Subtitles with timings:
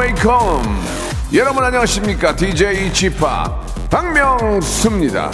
[0.00, 0.66] welcome.
[1.34, 2.34] 여러분 안녕하십니까?
[2.34, 3.10] DJ p
[3.90, 5.30] 박명수입니다.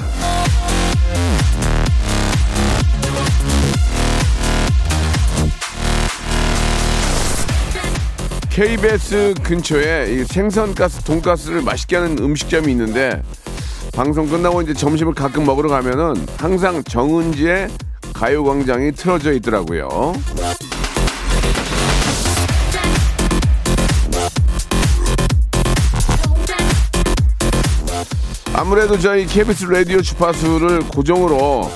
[8.50, 13.22] KBS 근처에 이 생선가스, 돈가스를 맛있게 하는 음식점이 있는데
[13.94, 17.68] 방송 끝나고 이제 점심을 가끔 먹으러 가면은 항상 정은지의
[18.14, 20.14] 가요광장이 틀어져 있더라고요.
[28.66, 31.70] 아무래도 저희 KBS 라디오 주파수를 고정으로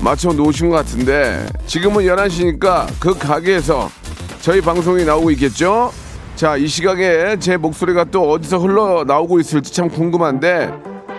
[0.00, 3.90] 맞춰 놓으신 것 같은데 지금은 11시니까 그 가게에서
[4.40, 5.92] 저희 방송이 나오고 있겠죠?
[6.36, 10.72] 자, 이 시각에 제 목소리가 또 어디서 흘러나오고 있을지 참 궁금한데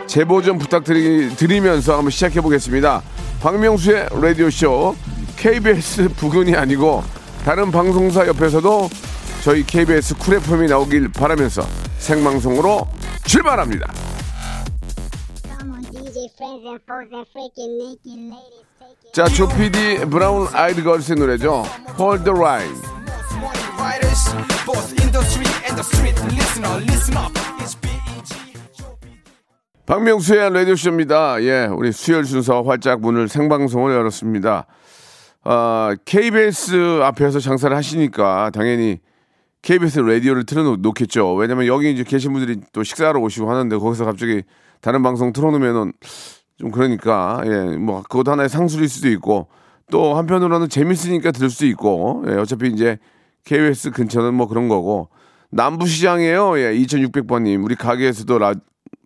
[0.07, 3.03] 제보 좀 부탁드리면서 한번 시작해 보겠습니다.
[3.41, 4.95] 박명수의 라디오쇼
[5.37, 7.03] KBS 부근이 아니고
[7.45, 8.89] 다른 방송사 옆에서도
[9.43, 11.61] 저희 KBS 쿨 FM이 나오길 바라면서
[11.99, 12.87] 생방송으로
[13.23, 14.10] 출발합니다.
[19.13, 21.63] 자, 조피디 브라운 아이드 걸스의 노래죠.
[21.97, 22.75] Hold the line.
[29.85, 31.43] 박명수의 라디오쇼입니다.
[31.43, 34.65] 예, 우리 수요일 순서 활짝 문을 생방송을 열었습니다.
[35.43, 38.99] 아, KBS 앞에서 장사를 하시니까 당연히
[39.61, 41.33] KBS 라디오를 틀어놓겠죠.
[41.35, 44.43] 왜냐면 여기 이제 계신 분들이 또 식사하러 오시고 하는데 거기서 갑자기
[44.81, 45.93] 다른 방송 틀어놓으면은
[46.61, 49.47] 좀 그러니까, 예, 뭐 그것도 하나의 상술일 수도 있고
[49.89, 52.99] 또 한편으로는 재밌으니까 들을 수도 있고, 예, 어차피 이제
[53.45, 55.09] KBS 근처는 뭐 그런 거고
[55.49, 56.59] 남부시장이에요.
[56.59, 57.63] 예, 2600번님.
[57.63, 58.53] 우리 가게에서도 라,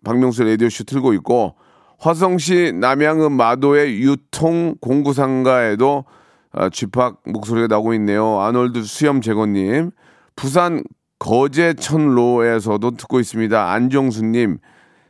[0.04, 1.54] 박명수 라디오 쇼 틀고 있고
[1.98, 6.04] 화성시 남양은 마도의 유통 공구 상가에도
[6.52, 8.40] 아, 쥐팍 목소리가 나오고 있네요.
[8.40, 9.92] 아놀드 수염 제거님.
[10.36, 10.84] 부산
[11.18, 13.72] 거제천로에서도 듣고 있습니다.
[13.72, 14.58] 안정수님.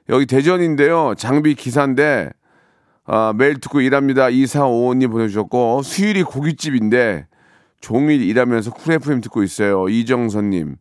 [0.08, 1.14] 여기 대전인데요.
[1.16, 2.30] 장비 기사인데
[3.04, 4.26] 아, 매일 듣고 일합니다.
[4.26, 7.26] 2455님 보내주셨고 수일이 고깃집인데
[7.80, 9.88] 종일 일하면서 쿨 FM 듣고 있어요.
[9.88, 10.76] 이정선님.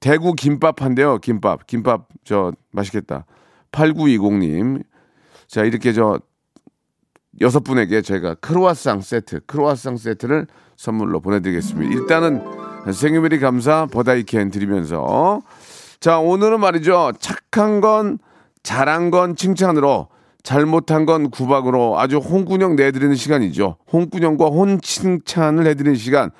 [0.00, 1.18] 대구 김밥 한대요.
[1.18, 1.66] 김밥.
[1.66, 3.26] 김밥 저 맛있겠다.
[3.72, 4.82] 8920님.
[5.46, 6.18] 자, 이렇게 저
[7.40, 11.92] 여섯 분에게 저희가 크로아상 세트, 크로아상 세트를 선물로 보내드리겠습니다.
[11.92, 12.42] 일단은
[12.92, 15.42] 생유메리 감사 버다이캔 드리면서
[16.00, 17.12] 자, 오늘은 말이죠.
[17.18, 18.18] 착한 건
[18.68, 20.08] 잘한 건 칭찬으로
[20.42, 23.76] 잘못한 건 구박으로 아주 홍군형 내드리는 시간이죠.
[23.92, 26.30] 홍군형과 혼 칭찬을 해드리는 시간.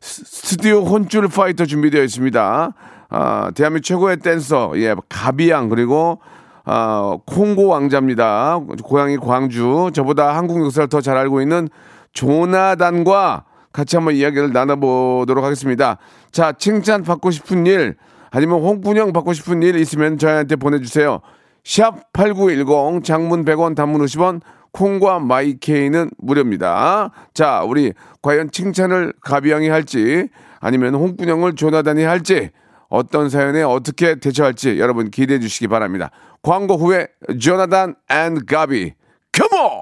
[0.00, 2.72] 스- 스튜디오 혼줄 파이터 준비되어 있습니다.
[3.10, 6.18] 아, 대한민국 최고의 댄서, 예, 가비양, 그리고,
[6.64, 8.60] 아, 콩고 왕자입니다.
[8.82, 9.90] 고향이 광주.
[9.92, 11.68] 저보다 한국 역사를 더 잘 알고 있는
[12.14, 15.98] 조나단과 같이 한번 이야기를 나눠보도록 하겠습니다.
[16.32, 17.96] 자, 칭찬 받고 싶은 일,
[18.30, 21.20] 아니면 홍군형 받고 싶은 일 있으면 저희한테 보내주세요.
[21.64, 24.40] 샵 8910 장문 100원 단문 50원
[24.72, 27.10] 콩과 마이케이는 무료입니다.
[27.34, 27.92] 자, 우리
[28.22, 30.28] 과연 칭찬을 가비양이 할지
[30.60, 32.50] 아니면 홍군형을 조나단이 할지
[32.88, 36.10] 어떤 사연에 어떻게 대처할지 여러분 기대해 주시기 바랍니다.
[36.42, 37.08] 광고 후에
[37.40, 38.94] 조나단 앤 가비
[39.32, 39.81] 컴온!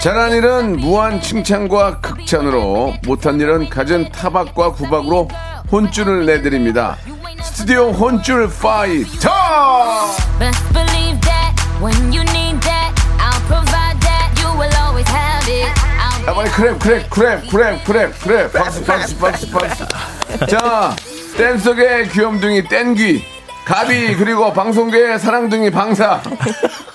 [0.00, 5.28] 잘한 일은 무한 칭찬과 극찬으로 못한 일은 갖은 타박과 구박으로
[5.70, 6.96] 혼쭐을 내드립니다.
[7.42, 9.30] 스튜디오 혼쭐 파이터!
[16.26, 18.52] 아, 빨리 clap, clap, clap, clap, clap, clap.
[18.52, 19.86] 박수, 박수, 박수, 박수.
[20.46, 20.96] 자,
[21.36, 23.39] 댄스계의 귀염둥이 댄귀.
[23.70, 26.20] 가비, 그리고 방송계의 사랑둥이 방사.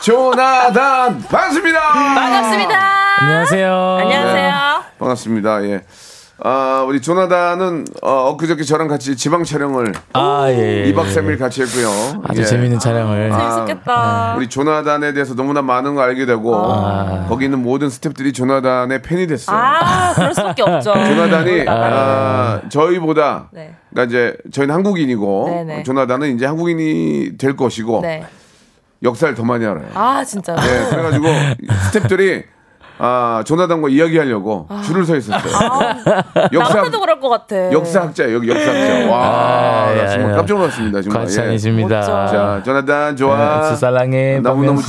[0.01, 1.79] 조나단, 반갑습니다!
[1.79, 2.79] 반갑습니다.
[3.21, 4.83] 안녕하세요 안녕하세요.
[4.99, 5.63] 반갑습니다.
[5.63, 5.81] 예.
[6.43, 10.85] 아, 우리 조나단은 어, 엊그저께 저랑 같이 지방 촬영을 아, 예.
[10.85, 11.15] 예, 2박 예.
[11.15, 12.23] 3일 같이 했고요.
[12.27, 12.45] 아주 예.
[12.45, 13.31] 재밌는 촬영을.
[13.31, 14.35] 재밌겠다.
[14.35, 17.25] 우리 조나단에 대해서 너무나 많은 걸 알게 되고 아.
[17.29, 19.55] 거기 있는 모든 스태프들이 조나단의 팬이 됐어요.
[19.57, 20.91] 아, 그럴 수밖에 없죠.
[20.93, 23.73] 조나단이 아, 저희보다 네.
[23.91, 25.83] 그러니까 이제 저희는 한국인이고 네네.
[25.83, 28.25] 조나단은 이제 한국인이 될 것이고 네.
[29.03, 29.85] 역사를 더 많이 알아요.
[29.93, 30.59] 아, 진짜로.
[30.59, 31.27] 네, 그래가지고
[31.91, 32.43] 스태프들이
[32.97, 35.51] 아 조나단과 이야기하려고 줄을 서 있었어요.
[36.53, 37.71] 역사 나한테도 그럴 것 같아.
[37.71, 39.11] 역사학자 여기 역사학자.
[39.11, 40.35] 와, 아, 나 야, 정말 야.
[40.37, 41.01] 깜짝 놀랐습니다.
[41.01, 41.21] 정말.
[41.21, 41.25] 예.
[41.25, 42.01] 과찬이십니다.
[42.01, 43.63] 자, 조나단 좋아.
[43.63, 44.81] 수 사랑해, 너무너무.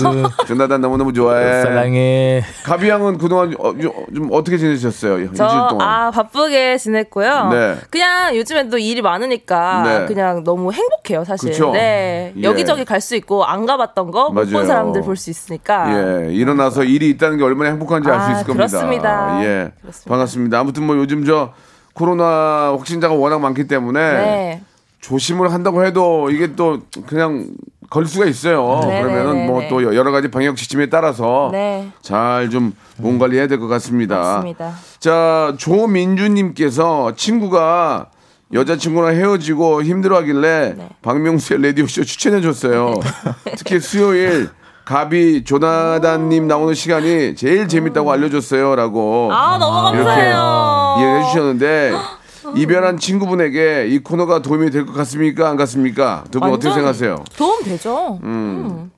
[0.46, 1.62] 조나단 너무너무 좋아해.
[1.62, 2.42] 사랑해.
[2.64, 5.18] 가비 양은 그동안 어, 좀, 좀 어떻게 지내셨어요?
[5.18, 5.88] 일주일 저, 동안.
[5.88, 7.48] 아, 바쁘게 지냈고요.
[7.50, 7.76] 네.
[7.90, 10.06] 그냥 요즘엔 또 일이 많으니까 네.
[10.06, 11.50] 그냥 너무 행복해요, 사실.
[11.50, 11.72] 그쵸?
[11.72, 12.32] 네.
[12.36, 12.42] 예.
[12.42, 14.50] 여기저기 갈 수 있고 안 가봤던 거 못.
[14.50, 15.86] 본 사람들 볼 수 있으니까.
[16.26, 18.66] 예, 일어나서 일이 있다는 게 얼마나 행복한 지알수 아, 있을 겁니다.
[18.68, 19.44] 그렇습니다.
[19.44, 20.08] 예, 그렇습니다.
[20.10, 20.58] 반갑습니다.
[20.58, 21.52] 아무튼 뭐 요즘 저
[21.94, 24.62] 코로나 확진자가 워낙 많기 때문에 네.
[25.00, 27.48] 조심을 한다고 해도 이게 또 그냥
[27.88, 28.80] 걸 수가 있어요.
[28.88, 31.88] 네, 그러면은 네, 뭐 네, 또 여러 가지 방역 지침에 따라서 네.
[32.02, 34.18] 잘좀 몸 관리해야 될 것 같습니다.
[34.18, 34.72] 맞습니다.
[34.98, 38.06] 자, 조민주님께서 친구가
[38.52, 40.88] 여자친구랑 헤어지고 힘들어하길래 네.
[41.02, 42.94] 박명수의 라디오쇼 추천해줬어요.
[43.56, 44.48] 특히 수요일
[44.86, 50.94] 가비 조나단님 나오는 시간이 제일 재밌다고 알려줬어요라고 아, 너무 이렇게 감사해요.
[50.98, 51.92] 이해해 주셨는데
[52.54, 55.48] 이별한 친구분에게 이 코너가 도움이 될 것 같습니까?
[55.50, 56.22] 안 같습니까?
[56.30, 57.24] 두 분 어떻게 완전 생각하세요?
[57.36, 58.20] 도움 되죠.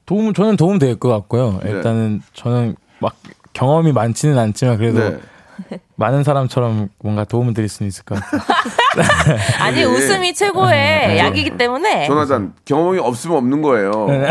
[0.04, 1.58] 도움 저는 도움 될 것 같고요.
[1.64, 1.70] 네.
[1.70, 3.14] 일단은 저는 막
[3.54, 5.18] 경험이 많지는 않지만 그래도 네.
[5.96, 8.40] 많은 사람처럼 뭔가 도움을 드릴 수는 있을 것 같아요.
[9.60, 11.94] 아니, 웃음이 최고의 약이기 때문에.
[11.94, 12.06] 네.
[12.06, 13.90] 조나단 경험이 없으면 없는 거예요.
[14.08, 14.28] 네.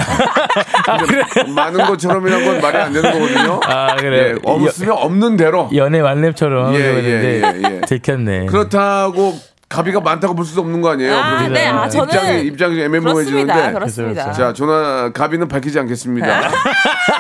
[1.00, 3.59] 근데 많은 것처럼이란 건 말이 안 되는 거거든요.
[3.63, 4.31] 아 그래.
[4.31, 5.69] 예, 없으면 없는 대로.
[5.75, 7.81] 연애 만렙처럼 예, 예, 예, 예.
[7.81, 8.45] 들켰네.
[8.47, 9.35] 그렇다고
[9.69, 11.13] 가비가 많다고 볼 수도 없는 거 아니에요?
[11.13, 11.67] 아, 그래서 네.
[11.67, 12.81] 아, 저는 입장이 입장이.
[12.81, 13.73] 애매모호해지는데.
[13.73, 14.31] 그렇습니다.
[14.31, 16.41] 자, 조나 가비는 밝히지 않겠습니다.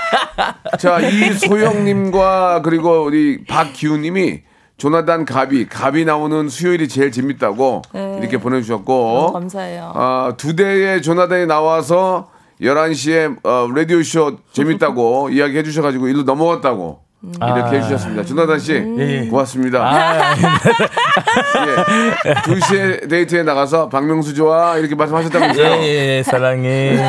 [0.79, 4.41] 자, 이소영님과 그리고 우리 박기우님이
[4.77, 8.17] 조나단 가비, 가비 나오는 수요일이 제일 재밌다고 네.
[8.21, 9.91] 이렇게 보내주셨고, 감사해요.
[9.95, 12.29] 아, 두 대의 조나단이 나와서
[12.61, 17.65] 11시에 어, 라디오쇼 재밌다고 이야기해 주셔가지고 일로 넘어갔다고 이렇게 아.
[17.71, 18.23] 해주셨습니다.
[18.23, 19.27] 조나단 씨, 예, 예.
[19.27, 19.79] 고맙습니다.
[19.83, 22.33] 아, 예.
[22.33, 25.65] 2시에 데이트에 나가서 박명수 좋아 이렇게 말씀하셨다면서요.
[25.81, 26.99] 예, 예, 사랑해.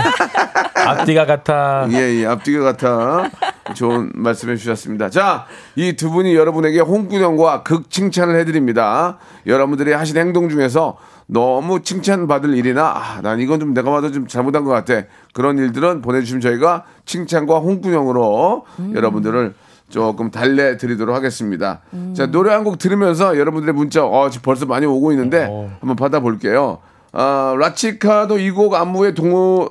[0.74, 1.86] 앞뒤가 같아.
[1.90, 3.30] 예, 예, 앞뒤가 같아.
[3.74, 5.10] 좋은 말씀해 주셨습니다.
[5.10, 5.44] 자,
[5.76, 9.18] 이 두 분이 여러분에게 홍구령과 극 칭찬을 해드립니다.
[9.46, 10.96] 여러분들이 하신 행동 중에서
[11.26, 15.02] 너무 칭찬받을 일이나, 아, 난 이건 좀 내가 봐도 좀 잘못한 것 같아.
[15.34, 18.64] 그런 일들은 보내주시면 저희가 칭찬과 홍구령으로
[18.94, 19.52] 여러분들을
[19.88, 21.80] 조금 달래드리도록 하겠습니다.
[22.14, 25.44] 자, 노래 한 곡 들으면서 여러분들의 문자, 어, 지금 벌써 많이 오고 있는데
[25.80, 26.78] 한번 받아볼게요.
[27.12, 29.68] 아, 라치카도 이 곡 안무에 동호,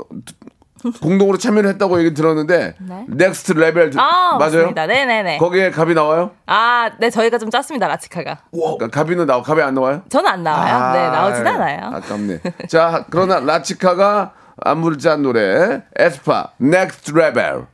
[1.02, 3.06] 공동으로 참여를 했다고 얘기 들었는데 네.
[3.10, 4.38] Next Level 드- 아, 맞아요?
[4.38, 4.86] 맞습니다.
[4.88, 5.38] 네네네.
[5.40, 6.32] 거기에 가비 나와요?
[6.46, 8.38] 아, 네, 저희가 좀 짰습니다, 라치카가.
[8.52, 10.04] 그러니까 가비는 나와 가비 안 나와요?
[10.10, 10.94] 저는 안 나와요.
[10.94, 11.96] 네, 나오진 않아요.
[11.96, 12.40] 아깝네.
[12.70, 14.34] 자, 그러나 라치카가
[14.64, 17.66] 안무를 짠 노래 에스파 Next Level.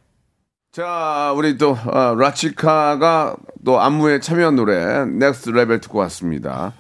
[0.74, 6.74] 자, 우리 또 어, 라치카가 또 안무에 참여한 노래 Next Level 듣고 왔습니다.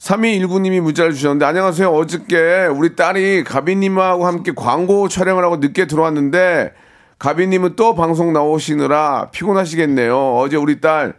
[0.00, 1.88] 3219님이 문자를 주셨는데 안녕하세요.
[1.88, 6.74] 어저께 우리 딸이 가비님하고 함께 광고 촬영을 하고 늦게 들어왔는데
[7.18, 10.36] 가비님은 또 방송 나오시느라 피곤하시겠네요.
[10.36, 11.14] 어제 우리 딸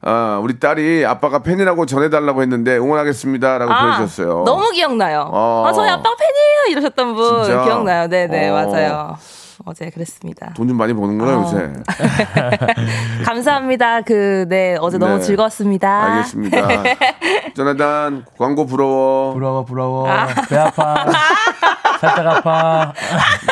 [0.00, 4.42] 아, 우리 딸이 아빠가 팬이라고 전해달라고 했는데 응원하겠습니다라고 보내주셨어요.
[4.44, 5.30] 너무 기억나요.
[5.32, 5.64] 어.
[5.64, 6.72] 아, 저희 아빠 팬이에요!
[6.72, 7.62] 이러셨던 분 진짜?
[7.62, 8.08] 기억나요.
[8.08, 8.52] 네네, 어.
[8.52, 9.16] 맞아요.
[9.68, 10.52] 어제 그랬습니다.
[10.54, 11.42] 돈 좀 많이 버는구나 어.
[11.42, 11.72] 요새.
[13.24, 14.00] 감사합니다.
[14.02, 15.20] 그, 네, 어제 너무 네.
[15.20, 16.04] 즐거웠습니다.
[16.16, 16.68] 알겠습니다.
[17.54, 19.32] 조나단 광고 부러워.
[19.34, 20.06] 부러워, 부러워.
[20.48, 21.04] 배 아파.
[22.00, 22.92] 살짝 아파.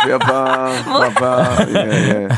[0.06, 0.70] 배 아파.
[1.04, 1.66] 아파.
[1.68, 2.28] 예, 예.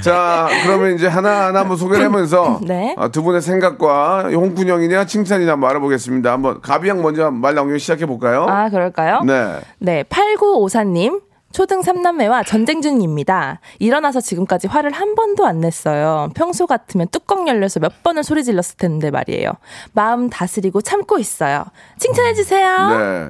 [0.00, 2.94] 자, 그러면 이제 하나하나 한번 소개를 하면서 네.
[2.98, 6.32] 아, 두 분의 생각과 홍군형이냐 칭찬이냐 한번 알아보겠습니다.
[6.32, 8.46] 한번 가비양 먼저 말 나오면 시작해 볼까요?
[8.48, 9.20] 아, 그럴까요?
[9.24, 9.58] 네.
[9.78, 11.20] 네, 8954님.
[11.52, 13.60] 초등 3남매와 전쟁 중입니다.
[13.78, 16.30] 일어나서 지금까지 화를 한 번도 안 냈어요.
[16.34, 19.52] 평소 같으면 뚜껑 열려서 몇 번을 소리 질렀을 텐데 말이에요.
[19.92, 21.64] 마음 다스리고 참고 있어요.
[21.98, 22.98] 칭찬해주세요.
[22.98, 23.28] 네.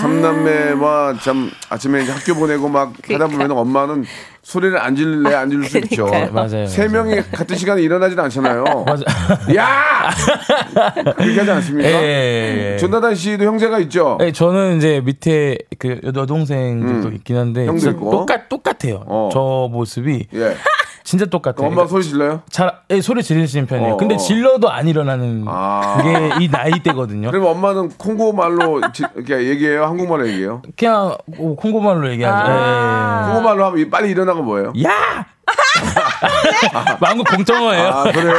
[0.00, 4.04] 삼남매와 참 아침에 학교 보내고 막 하다 보면 엄마는
[4.42, 6.06] 소리를 안 질래 안 질릴 수 있죠.
[6.32, 6.66] 맞아요.
[6.66, 8.64] 세 명이 같은 시간에 일어나질 않잖아요.
[8.86, 9.04] 맞아.
[9.54, 10.10] 야!
[11.16, 11.88] 그렇게 하지 않습니까?
[11.88, 12.76] 예, 예, 예.
[12.78, 14.16] 전나단 씨도 형제가 있죠.
[14.20, 17.76] 네, 저는 이제 밑에 그 여동생들도 있긴 한데 음.
[17.76, 18.10] 진짜 있고.
[18.10, 19.04] 똑같 똑같아요.
[19.06, 19.28] 어.
[19.32, 20.56] 저 모습이 예.
[21.08, 21.66] 진짜 똑같아요.
[21.68, 22.42] 엄마 소리 질러요?
[22.50, 23.94] 잘 예, 소리 지르시는 편이에요.
[23.94, 24.18] 어, 근데 어.
[24.18, 26.02] 질러도 안 일어나는 아.
[26.36, 27.30] 게이 나이 때거든요.
[27.30, 29.84] 그러면 엄마는 콩고 말로 지- 이렇게 얘기해요?
[29.86, 30.60] 한국말로 얘기해요?
[30.76, 32.52] 그냥 뭐 콩고 말로 얘기하죠.
[32.52, 33.30] 아.
[33.32, 34.74] 콩고 말로 하면 이- 빨리 일어나고 뭐예요?
[34.76, 34.82] 예.
[34.84, 35.26] 야!
[37.00, 37.88] 마음껏 공정어예요.
[37.88, 38.34] 아, 그래요?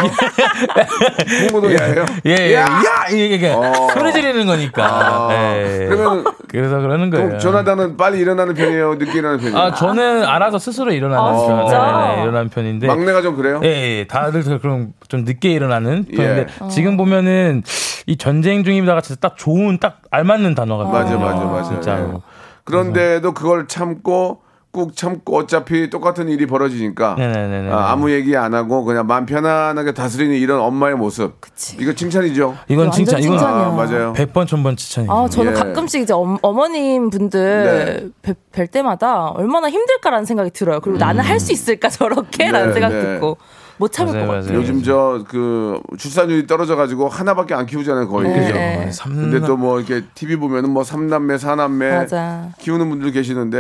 [1.51, 2.06] 콩고도 야예요?
[2.25, 2.54] 예, 예.
[2.56, 2.62] 야!
[2.62, 3.08] 야!
[3.10, 3.88] 이게, 이게 어.
[3.94, 4.84] 소리 지르는 거니까.
[4.86, 5.86] 아, 예.
[5.89, 7.38] 그러면 그래서 그러는 거예요.
[7.38, 8.96] 조나단은 빨리 일어나는 편이에요?
[8.96, 9.58] 늦게 일어나는 편이에요?
[9.58, 11.66] 아, 저는 알아서 스스로 일어나는 아, 편.
[11.68, 12.88] 네, 네, 일어나는 편인데.
[12.88, 13.62] 막내가 좀 그래요?
[13.63, 16.68] 예, 예, 다들 그럼 좀 늦게 일어나는 편인데 예.
[16.70, 17.63] 지금 보면은
[18.06, 21.70] 이 전쟁 중이다가 진짜 딱 좋은 딱 알맞는 단어가 맞아, 맞아, 맞아.
[21.70, 22.13] 진짜로.
[22.16, 22.20] 예.
[22.63, 27.71] 그런데도 그걸 참고 꾹 참고 어차피 똑같은 일이 벌어지니까 네네네네.
[27.71, 31.41] 아, 아무 얘기 안 하고 그냥 마음 편안하게 다스리는 이런 엄마의 모습.
[31.79, 32.55] 이거 칭찬이죠.
[32.67, 33.39] 이건 칭찬, 이건.
[33.39, 34.13] 아, 맞아요.
[34.13, 35.11] 100번, 1000번 칭찬이에요.
[35.11, 35.55] 아, 저는 예.
[35.55, 40.79] 가끔씩 이제 엄, 어머 님 분들 뵐, 뵐 때마다 얼마나 힘들까라는 생각이 들어요.
[40.81, 42.51] 그리고 나는 할 수 있을까 저렇게?
[42.51, 43.01] 라는 네, 생각 네.
[43.01, 43.38] 듣고
[43.79, 44.57] 못 참을 맞아요, 것 같아요.
[44.57, 48.29] 요즘 저 그 출산율이 떨어져 가지고 하나밖에 안 키우잖아요 거의.
[48.29, 48.39] 네.
[48.41, 48.53] 그죠.
[48.53, 48.91] 네.
[48.91, 52.50] 삼- 근데 또 뭐 이렇게 TV 보면은 뭐 삼남매 사남매 맞아.
[52.59, 53.57] 키우는 분들 계시는데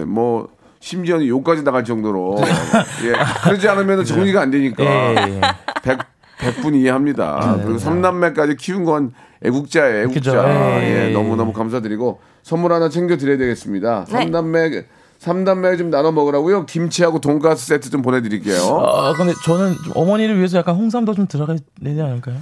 [0.00, 0.48] 예 뭐
[0.80, 2.38] 심지어는 욕까지 나갈 정도로
[3.06, 3.12] 예
[3.44, 5.40] 그러지 않으면 정리가 안 되니까 예, 예.
[5.82, 5.98] 백
[6.40, 7.58] 백분 이해합니다.
[7.62, 9.12] 그리고 삼남매까지 키운 건
[9.44, 10.32] 애국자예요, 애국자.
[10.32, 10.44] 그죠.
[10.44, 11.12] 예, 예, 예.
[11.12, 14.06] 너무 너무 감사드리고 선물 하나 챙겨 드려야 되겠습니다.
[14.08, 14.10] 네.
[14.12, 14.84] 삼남매
[15.22, 16.66] 삼남매 좀 나눠 먹으라고요.
[16.66, 18.60] 김치하고 돈가스 세트 좀 보내드릴게요.
[18.60, 22.38] 아, 근데 저는 좀 어머니를 위해서 약간 홍삼도 좀 들어가야 되지 않을까요?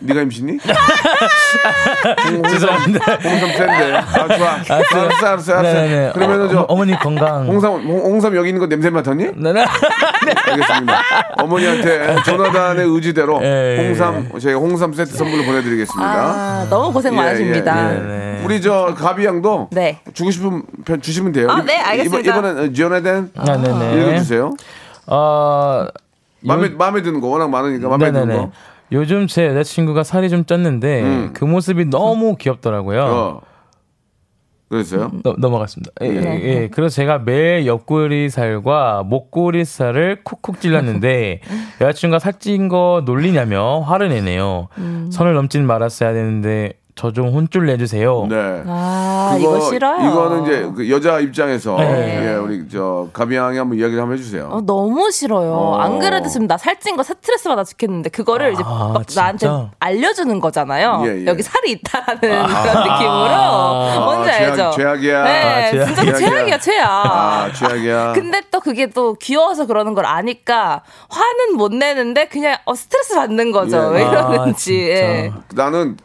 [0.00, 0.58] 네가 임신니?
[2.50, 3.14] 죄송합니다.
[3.14, 3.92] 홍삼 센데.
[3.96, 4.50] 아 좋아.
[4.68, 5.52] 알았어, 알았어, 알았어.
[5.54, 5.62] 알았어.
[5.62, 6.12] 네네네.
[6.12, 7.46] 그러면은 저 어, 어머니 건강.
[7.48, 9.32] 홍삼 홍- 홍삼 여기 있는 거 냄새 맡았니?
[9.36, 9.64] 네네.
[10.46, 11.00] 알겠습니다.
[11.38, 13.86] 어머니한테 조나단의 의지대로 예, 예.
[13.88, 16.08] 홍삼 저희가 홍삼 세트 선물로 보내드리겠습니다.
[16.08, 17.90] 아, 너무 고생 예, 많으십니다.
[17.90, 18.00] 예, 예.
[18.00, 18.42] 네.
[18.44, 20.00] 우리 저 가비 양도 네.
[20.14, 21.48] 주고 싶은 편 주시면 돼요.
[21.50, 22.30] 아, 이- 네, 알겠습니다.
[22.38, 24.02] 이번, 이번엔 조나단 아, 네네.
[24.02, 24.52] 읽어주세요.
[25.06, 25.86] 어,
[26.40, 28.38] 마음에 마음에 드는 거 워낙 많으니까 마음에 드는 네네네.
[28.46, 28.52] 거.
[28.92, 31.30] 요즘 제 여자친구가 살이 좀 쪘는데 음.
[31.34, 33.00] 그 모습이 너무 귀엽더라고요.
[33.02, 33.40] 어.
[34.68, 35.10] 그랬어요?
[35.24, 35.92] 넘- 넘어갔습니다.
[36.02, 36.40] 예, 예, 네.
[36.42, 36.68] 예.
[36.68, 41.40] 그래서 제가 매일 옆구리 살과 목구리 살을 쿡쿡 찔렀는데
[41.80, 44.68] 여자친구가 살찐 거 놀리냐며 화를 내네요.
[44.76, 45.08] 음.
[45.10, 48.26] 선을 넘진 말았어야 되는데 저 좀 혼쭐 내주세요.
[48.28, 48.62] 네.
[48.66, 50.10] 아, 그거- 이거 싫어요.
[50.10, 52.26] 이거는 이제 그 여자 입장에서 네.
[52.26, 54.48] 예, 우리 저 가비 양이 한번 이야기를 한번 해주세요.
[54.50, 55.52] 어, 너무 싫어요.
[55.52, 55.78] 어.
[55.78, 59.20] 안 그래도 지금 나 살찐 거 스트레스 받아 죽겠는데 그거를 이제 아, 막 진짜?
[59.22, 61.02] 나한테 알려주는 거잖아요.
[61.04, 61.26] 예, 예.
[61.26, 64.70] 여기 살이 있다라는 그런 느낌으로 뭔지 아, 죄악- 알죠?
[64.76, 65.22] 죄악 이야.
[65.24, 66.18] 네, 아, 죄악- 진짜 죄악이야.
[66.30, 66.88] 최악이야, 최악.
[67.06, 68.12] 아, 최악이야.
[68.18, 73.52] 근데 또 그게 또 귀여워서 그러는 걸 아니까 화는 못 내는데 그냥 어, 스트레스 받는
[73.52, 73.92] 거죠.
[73.94, 73.98] 예.
[73.98, 74.64] 왜 아, 이러는지.
[74.64, 74.90] 진짜.
[74.90, 75.32] 예.
[75.54, 75.96] 나는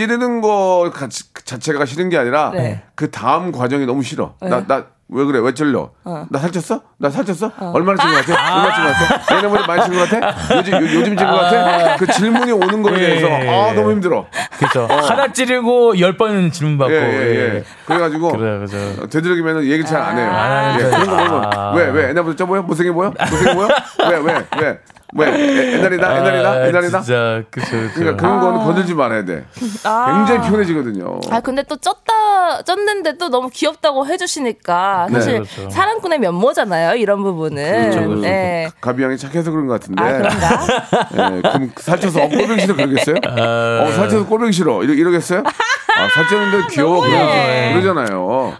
[0.00, 1.08] 찌르는 거 가-
[1.46, 2.82] 자체가 싫은 게 아니라 네.
[2.94, 4.34] 그 다음 과정이 너무 싫어.
[4.42, 5.38] 나나 왜 그래?
[5.42, 5.92] 왜 찔러?
[6.04, 6.82] 나 살쪘어?
[6.98, 7.50] 나 살쪘어?
[7.74, 8.56] 얼마나 찐것 같아?
[8.56, 9.36] 얼마나 찐것 같아?
[9.36, 10.56] 얘네보다 많이 찐것 같아?
[10.58, 11.96] 요즘 요, 요즘 찐것 같아?
[11.96, 13.72] 그 질문이 오는 거에 예, 대해서 예, 아 예.
[13.72, 14.26] 너무 힘들어.
[14.58, 14.84] 그렇죠.
[14.86, 16.92] 하나 찌르고 열 번은 질문 받고.
[16.92, 17.64] 예, 예, 예.
[17.86, 19.06] 그래가지고 그래요, 그죠.
[19.08, 20.28] 되도록이면 얘기 잘 안 해요.
[20.30, 20.90] 안 하는 예.
[20.90, 21.72] 그런 거 보면 아.
[21.74, 22.60] 왜, 왜, 옛날보다 쪄 보여?
[22.60, 23.14] 못생겨 보여?
[23.18, 23.68] 못생겨 보여?
[24.10, 24.78] 왜, 왜, 왜?
[25.14, 25.26] 왜?
[25.28, 26.16] 예, 옛날이다?
[26.18, 26.50] 옛날이다?
[26.50, 27.00] 아, 옛날이다?
[27.00, 27.90] 진짜, 그쵸, 그쵸.
[27.94, 29.44] 그러니까 그런 거는 건들지 말아야 돼.
[29.54, 31.20] 굉장히 피곤해지거든요.
[31.30, 35.38] 아 근데 또 쪘다 쪘는데 또 너무 귀엽다고 해주시니까 사실 네.
[35.48, 35.70] 그렇죠.
[35.70, 37.90] 사랑꾼의 면모잖아요 이런 부분은.
[37.90, 38.22] 그렇죠, 그렇죠.
[38.22, 38.68] 네.
[38.80, 40.02] 가비 양이 착해서 그런 것 같은데.
[40.02, 41.36] 아 그런가?
[41.36, 43.16] 예, 그럼 살쪄서 어, 꼴보기 싫어 그러겠어요?
[43.26, 45.42] 어, 살쪄서 꼴보기 싫어 이러, 이러겠어요?
[45.96, 47.72] 아, 살쪘는데 귀여워 그러, 너무해.
[47.74, 48.54] 그러잖아요.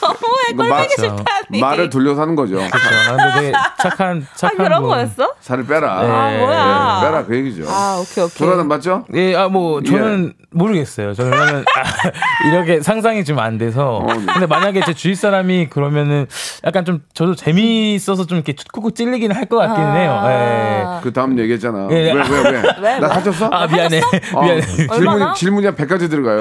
[0.00, 1.60] 너무해 꼴보기 싫다니.
[1.60, 2.56] 말을 돌려서 하는 거죠.
[2.56, 2.68] 그쵸.
[3.10, 4.56] 아, 근데 되게 착한, 아 착한.
[4.56, 4.90] 그런 분.
[4.90, 5.34] 거였어?
[5.40, 5.89] 살을 빼라.
[5.98, 6.38] 아 네.
[6.38, 7.00] 뭐야?
[7.02, 7.64] 예, 빼라 그 얘기죠.
[7.68, 8.38] 아 오케이 오케이.
[8.38, 9.04] 돌아는 맞죠?
[9.14, 11.14] 예, 아, 뭐, 저는 모르겠어요.
[11.14, 14.04] 저는 왜냐면, 아, 이렇게 상상이 좀 안 돼서.
[14.06, 14.14] 네.
[14.32, 16.26] 근데 만약에 제 주위 사람이 그러면은
[16.64, 20.22] 약간 좀, 저도 재미있어서 좀 이렇게 쿡쿡 찔리긴 할것 같기는 해요.
[20.26, 20.84] 예.
[21.02, 21.88] 그 다음 얘기했잖아.
[21.90, 22.12] 예, 왜, 예.
[22.12, 22.62] 왜, 왜?
[22.82, 23.14] 왜, 나 왜?
[23.22, 23.48] 살쪘어?
[23.52, 24.00] 아, 미안해.
[24.34, 24.60] 어, 미안해.
[24.62, 25.32] 질문이, 얼마나?
[25.32, 26.40] 질문이 한 100가지 들어가요.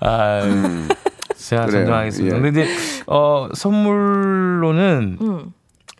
[0.00, 0.40] 아,
[1.36, 1.68] 제가 음.
[1.68, 1.84] 그래요.
[1.84, 2.36] 존중하겠습니다.
[2.36, 2.40] 예.
[2.40, 2.70] 근데 이제,
[3.06, 5.44] 어, 선물로는 음.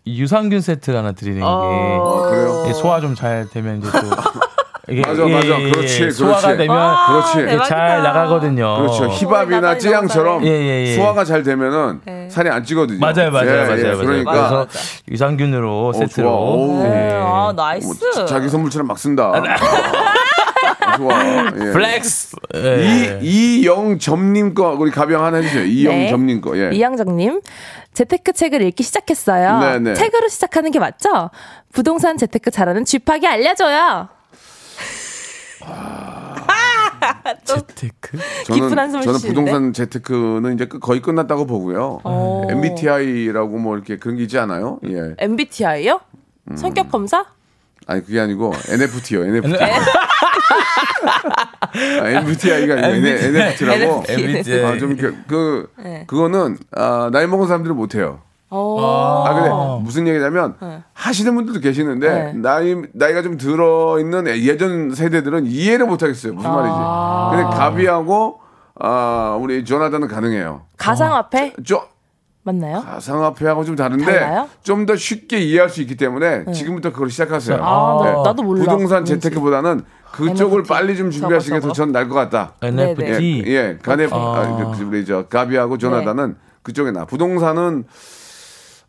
[0.05, 1.43] 이 유산균 세트 하나 드리는 게.
[1.45, 2.65] 어, 그래요?
[2.67, 3.99] 예, 소화 좀 잘 되면 이제 또.
[4.89, 5.47] 이게 맞아, 맞아.
[5.57, 6.57] 그렇지, 소화가 그렇지.
[6.57, 7.33] 되면 아, 그렇지.
[7.37, 7.63] 대박이다.
[7.63, 8.75] 잘 나가거든요.
[8.79, 9.07] 그렇죠.
[9.07, 10.43] 힙합이나 나가니 쯔양처럼.
[10.45, 10.95] 예, 예, 예.
[10.95, 12.99] 소화가 잘 되면은 살이 안 찌거든요.
[12.99, 13.83] 맞아요, 맞아요, 예, 맞아요, 예.
[13.83, 13.97] 맞아요.
[13.99, 14.67] 그러니까 그래서
[15.09, 16.27] 유산균으로 어, 세트로.
[16.27, 16.35] 좋아.
[16.37, 16.81] 오.
[16.83, 16.89] 예.
[16.89, 18.25] 네, 아 nice.
[18.27, 19.31] 자기 선물처럼 막 쓴다.
[19.33, 21.45] 아, 좋아.
[21.55, 21.71] 예.
[21.71, 22.35] flex.
[22.55, 23.19] 예.
[23.21, 25.63] 이 이영점님 거 우리 가병 하나 해주세요.
[25.63, 26.57] 이영점님 거.
[26.57, 26.71] 예.
[26.73, 27.39] 이양정님,
[27.93, 29.59] 재테크 책을 읽기 시작했어요.
[29.59, 29.93] 네네.
[29.95, 31.29] 책으로 시작하는 게 맞죠?
[31.71, 34.09] 부동산 재테크 잘하는 쥐팍이 알려줘요.
[37.45, 38.17] 재테크?
[38.51, 39.27] 깊은 한숨을 저는 쉬시는데?
[39.51, 41.99] 부동산 재테크는 이제 끝- 거의 끝났다고 보고요.
[42.03, 42.47] 어.
[42.49, 44.79] MBTI라고 뭐 이렇게 그런 게 있지 않아요?
[44.85, 45.15] 예.
[45.17, 45.99] MBTI요?
[46.51, 46.55] 음.
[46.57, 47.25] 성격 검사?
[47.87, 49.23] 아니 그게 아니고 NFT요.
[49.23, 49.63] NFT.
[52.01, 54.03] 아, MBTI가 아니고 NFT라고.
[54.07, 54.63] MBTI.
[54.65, 56.03] 아, 좀 이렇게 그 네.
[56.07, 58.19] 그거는 아, 나이 먹은 사람들은 못 해요.
[58.49, 59.23] 어.
[59.25, 59.49] 아, 근데
[59.83, 60.55] 무슨 얘기냐면
[60.93, 62.33] 하시는 분들도 계시는데 네.
[62.33, 66.33] 나이 나이가 좀 들어 있는 예전 세대들은 이해를 못 하겠어요.
[66.33, 66.75] 무슨 말이지?
[67.31, 68.39] 근데 가비하고
[68.79, 70.61] 아, 우리 조나단은 가능해요.
[70.77, 71.53] 가상화폐?
[71.63, 71.79] 좀
[72.43, 72.81] 맞나요?
[72.81, 74.05] 가상화폐하고 좀 다른데?
[74.63, 77.55] 좀 더 쉽게 이해할 수 있기 때문에 지금부터 그걸 시작하세요.
[77.55, 77.63] 네.
[77.63, 78.63] 아, 나- 나도 몰라.
[78.65, 79.05] 부동산.
[79.05, 79.81] 재테크보다는
[80.11, 80.67] 그쪽을 NFT.
[80.69, 82.53] 빨리 좀 준비하시는 게 전 나을 것 같다.
[82.63, 83.43] 예, NFT.
[83.47, 84.15] 예, 가네, 아.
[84.15, 86.35] 아, 그, 우리 저 가비하고 조나단은 네.
[86.63, 87.05] 그쪽에 나.
[87.05, 87.85] 부동산은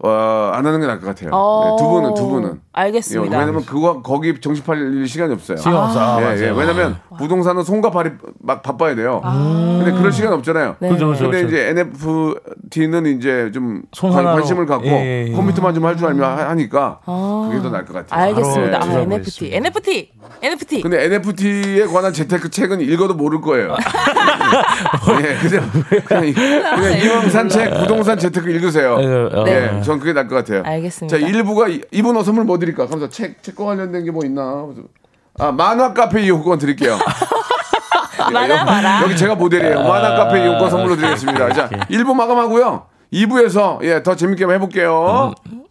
[0.01, 1.31] 어, 안 하는 게 나을 것 같아요.
[1.33, 1.65] 어.
[1.79, 2.61] 네, 두 분은 두 분은.
[2.73, 3.37] 알겠습니다.
[3.37, 5.57] 예, 왜냐면 그거 거기 정신 팔릴 시간이 없어요.
[5.57, 6.01] 시간 없어.
[6.19, 6.41] 아, 예.
[6.47, 8.11] 예, 왜냐면 부동산은 손과 발이
[8.41, 9.21] 막 바빠야 돼요.
[9.23, 10.77] 근데 그럴 시간 없잖아요.
[10.81, 10.89] 네.
[10.89, 11.55] 그죠, 그죠, 근데 그죠.
[11.57, 14.25] 이제 NFT는 이제 좀 관-.
[14.25, 15.33] 관심을 갖고 예, 예, 예.
[15.33, 18.21] 컴퓨터만 좀 할 줄 알면 하- 하니까 그게 더 나을 것 같아요.
[18.29, 18.79] 알겠습니다.
[18.81, 19.55] 바로 아, NFT.
[19.55, 20.11] NFT.
[20.43, 20.83] NFT.
[20.83, 23.77] 근데 NFT에 관한 재테크 책은 읽어도 모를 거예요.
[25.23, 25.71] 예, 그냥
[26.07, 28.95] 그냥, 그냥 이왕 산 책 부동산 재테크 읽으세요.
[28.95, 29.45] 어, 어.
[29.47, 30.63] 예, 전 그게 나을 것 같아요.
[30.65, 31.17] 알겠습니다.
[31.19, 32.85] 자, 1부가 이분 어 선물 뭐 드릴까?
[32.87, 34.67] 하면서 책 책과 관련된 게 뭐 있나?
[35.39, 36.97] 아, 만화 카페 이용권 드릴게요.
[38.33, 39.03] 여기, 많아.
[39.03, 39.83] 여기 제가 모델이에요.
[39.83, 41.53] 만화 카페 이용권 선물로 드리겠습니다.
[41.53, 42.87] 자, 1부 마감하고요.
[43.13, 45.33] 2부에서 예, 더 재밌게 한번 해볼게요.
[45.51, 45.64] 무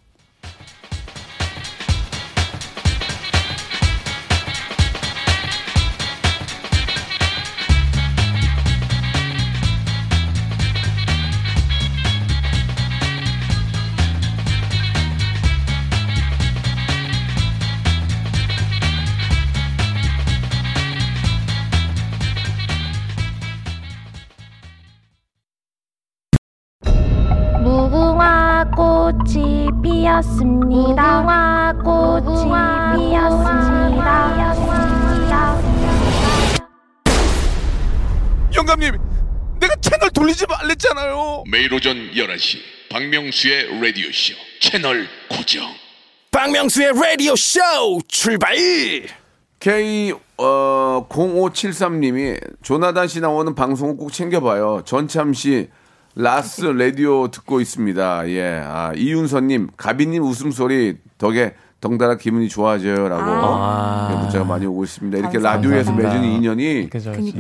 [42.14, 45.64] 11시 박명수의 라디오 쇼 채널 고정.
[46.32, 47.60] 박명수의 라디오 쇼
[48.08, 48.56] 출발
[49.60, 54.84] K 어 0573님이 조나단 씨 나오는 방송을 꼭 챙겨봐요.
[54.86, 55.70] 전참시
[56.16, 58.30] 라스 라디오 듣고 있습니다.
[58.30, 64.08] 예, 아 이윤서님 가비님 웃음소리 덕에 덩달아 기분이 좋아져요라고 아.
[64.10, 65.18] 예, 문자가 많이 오고 있습니다.
[65.18, 65.70] 이렇게 감사합니다.
[65.70, 66.90] 라디오에서 맺은 인연이.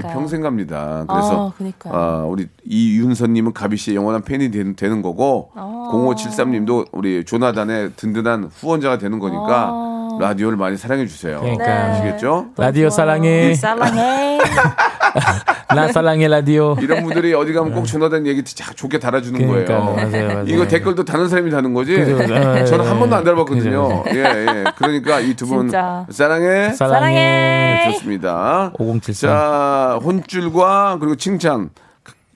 [0.01, 1.05] 평생 갑니다.
[1.07, 1.93] 그래서 아, 그니까요.
[1.93, 5.89] 아, 우리 이윤서님은 가비 씨의 영원한 팬이 되, 는 거고 아.
[5.93, 9.92] 0573님도 우리 조나단의 든든한 후원자가 되는 거니까 아.
[10.19, 11.39] 라디오를 많이 사랑해 주세요.
[11.41, 11.65] 그러니까.
[11.91, 12.47] 아시겠죠?
[12.57, 13.53] 라디오 사랑해.
[13.55, 14.39] 사랑해.
[15.75, 16.75] 나 사랑해 라디오.
[16.81, 19.95] 이런 분들이 어디 가면 꼭 조나단 얘기 자, 좋게 달아주는 그러니까 거예요.
[19.95, 20.43] 맞아요, 맞아요.
[20.47, 21.95] 이거 댓글도 다른 사람이 다는 거지.
[21.97, 22.33] 그죠.
[22.35, 23.25] 아, 저는 예, 한 번도 안 예.
[23.25, 24.03] 달아봤거든요.
[24.13, 24.63] 예, 예.
[24.75, 25.69] 그러니까 이 두 분.
[25.69, 26.05] 사랑해.
[26.11, 26.73] 사랑해.
[26.73, 27.91] 사랑해.
[27.93, 28.71] 좋습니다.
[28.77, 29.29] 5073.
[29.29, 31.69] 자, 혼줄과 그리고 칭찬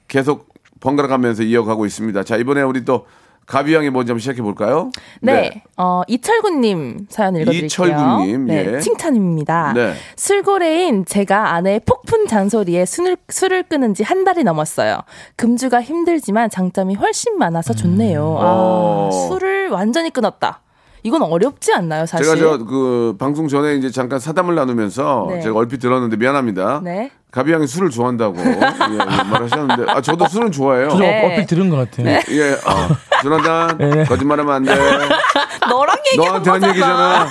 [0.07, 0.47] 계속
[0.79, 2.23] 번갈아 가면서 이어가고 있습니다.
[2.23, 3.05] 자, 이번에 우리 또
[3.47, 4.91] 가비 양이 먼저 한번 시작해 볼까요?
[5.21, 5.63] 네.
[5.77, 7.65] 어, 이철구님 사연 읽어드릴게요.
[7.65, 8.79] 이철구님, 네, 예.
[8.81, 9.71] 칭찬입니다.
[9.73, 9.93] 네.
[10.17, 14.99] 술고래인 제가 아내의 폭풍 잔소리에 술을, 술을 끊은 지 한 달이 넘었어요.
[15.37, 18.23] 금주가 힘들지만 장점이 훨씬 많아서 좋네요.
[18.39, 19.09] 어.
[19.09, 20.61] 아, 술을 완전히 끊었다.
[21.07, 22.25] 이건 어렵지 않나요, 사실?
[22.25, 25.39] 제가 저 그 방송 전에 이제 잠깐 사담을 나누면서 네.
[25.41, 26.81] 제가 얼핏 들었는데 미안합니다.
[26.83, 27.11] 네.
[27.31, 30.89] 가비 양이 술을 좋아한다고 예, 예, 말하셨는데 아 저도 술은 좋아해요.
[30.89, 31.23] 저도 네.
[31.25, 32.19] 얼핏 들은 것 같아요.
[32.31, 32.89] 예, 아,
[33.21, 34.03] 조나단 네.
[34.05, 34.73] 거짓말하면 안 돼.
[35.69, 36.69] 너랑 얘기한 너한테 한 거잖아.
[36.69, 37.27] 얘기잖아.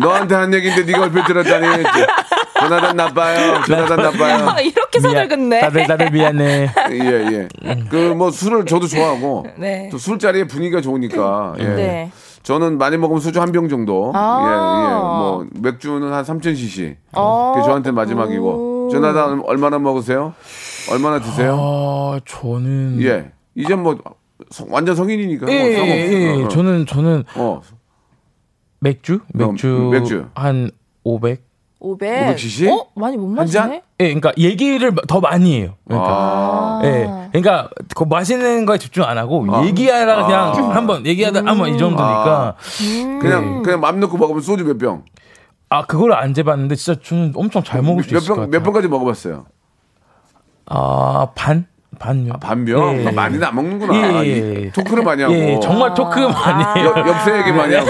[0.00, 1.84] 너한테 한 얘기인데 네가 얼핏 들었다니.
[2.60, 3.62] 조나단 나빠요.
[3.66, 4.48] 조나단 나빠요.
[4.48, 5.60] 아, 이렇게 선을 긋네.
[5.60, 6.70] 다들 다들 미안해.
[6.92, 7.48] 예, 예.
[7.90, 9.88] 그 뭐 술을 저도 좋아하고 네.
[9.92, 11.54] 또 술자리에 분위기가 좋으니까.
[11.58, 11.64] 예.
[11.64, 12.10] 네.
[12.46, 14.12] 저는 많이 먹으면 소주 한 병 정도.
[14.14, 14.38] 아.
[14.46, 14.98] 예, 예.
[15.00, 16.94] 뭐 맥주는 한 3,000cc.
[17.14, 17.52] 어.
[17.56, 18.88] 그게 저한테 마지막이고.
[18.92, 20.32] 조나단 얼마나 먹으세요?
[20.92, 21.56] 얼마나 드세요?
[21.58, 23.32] 아 저는 예.
[23.56, 23.98] 이제 뭐
[24.50, 25.50] 성- 완전 성인이니까.
[25.50, 26.12] 예, 뭐 예, 상관없어.
[26.12, 26.42] 예, 예.
[26.42, 26.48] 어, 어.
[26.48, 27.60] 저는 저는 어.
[28.78, 30.26] 맥주 맥주 맥주.
[30.36, 30.70] 한
[31.02, 31.44] 500.
[31.80, 32.36] 500.
[32.36, 32.70] 500cc?
[32.70, 32.86] 어?
[32.94, 33.26] 많이 못?
[33.26, 33.82] 마시네?
[33.98, 35.74] 예, 그러니까 얘기를 더 많이 해요.
[35.88, 36.80] 그러니까 아.
[36.84, 37.08] 예,
[37.42, 39.64] 그러니까 그 마시는 거에 집중 안 하고 아.
[39.64, 42.54] 얘기하다 그냥 한번 얘기하다 한번 이 정도니까
[43.20, 45.02] 그냥 그냥 맘 놓고 먹으면 소주 몇 병?
[45.68, 48.50] 아 그거를 안 재봤는데 진짜 저는 엄청 잘 먹을 수 몇 있을 것 병, 같아요.
[48.50, 49.46] 몇 병까지 먹어봤어요?
[50.66, 51.66] 아 반
[51.98, 52.32] 반요.
[52.40, 52.98] 반병?
[53.06, 53.10] 예.
[53.10, 53.94] 많이는 안 먹는구나.
[53.94, 54.70] 예, 예, 예.
[54.70, 55.34] 토크를 많이 하고.
[55.34, 56.92] 예, 정말 토크 많이 해요.
[56.94, 57.88] 역, 역사 얘기 많이 하고.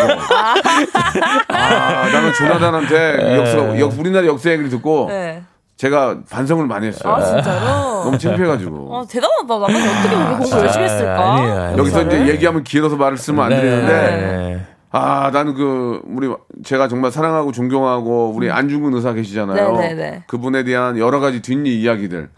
[1.48, 5.42] 아, 나는 조나단한테 역사, 역, 우리나라 역사 얘기를 듣고 네.
[5.76, 7.12] 제가 반성을 많이 했어요.
[7.14, 8.04] 아 진짜로?
[8.04, 8.96] 너무 창피해가지고.
[8.96, 9.58] 아 대단하다.
[9.58, 11.20] 나는 어떻게 그렇게 공부 열심히 했을까?
[11.20, 11.78] 아, 아니에요, 아니에요.
[11.78, 12.28] 여기서 이제?
[12.28, 13.60] 얘기하면 길어서 말을 쓰면 안 네.
[13.60, 16.32] 되는데 아 나는 그 우리
[16.64, 19.74] 제가 정말 사랑하고 존경하고 우리 안중근 의사 계시잖아요.
[19.74, 19.80] 음.
[19.80, 20.22] 네네네.
[20.26, 22.30] 그분에 대한 여러 가지 뒷일 이야기들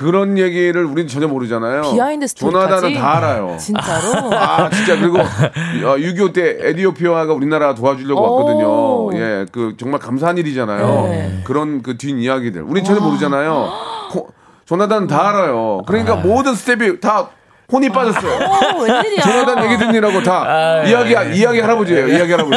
[0.00, 1.82] 그런 얘기를 우리는 전혀 모르잖아요.
[1.92, 2.68] behind story까지?
[2.70, 3.56] 조나단은 다 알아요.
[3.60, 4.32] 진짜로?
[4.34, 8.34] 아 진짜 그리고 6.25 때 에디오피아가 우리나라 도와주려고 오.
[8.34, 9.22] 왔거든요.
[9.22, 10.86] 예, 그 정말 감사한 일이잖아요.
[11.10, 11.40] 네.
[11.44, 13.68] 그런 그 뒷 이야기들 우린 전혀 모르잖아요.
[14.10, 14.28] 코-
[14.64, 15.82] 조나단은 다 알아요.
[15.86, 17.28] 그러니까 모든 스텝이 다
[17.70, 18.32] 혼이 빠졌어요.
[18.46, 19.20] 어, 웬일이야?
[19.22, 22.08] 조나단 얘기 듣느라고 다 이야기 이야기 할아버지예요.
[22.08, 22.56] 이야기 할아버지.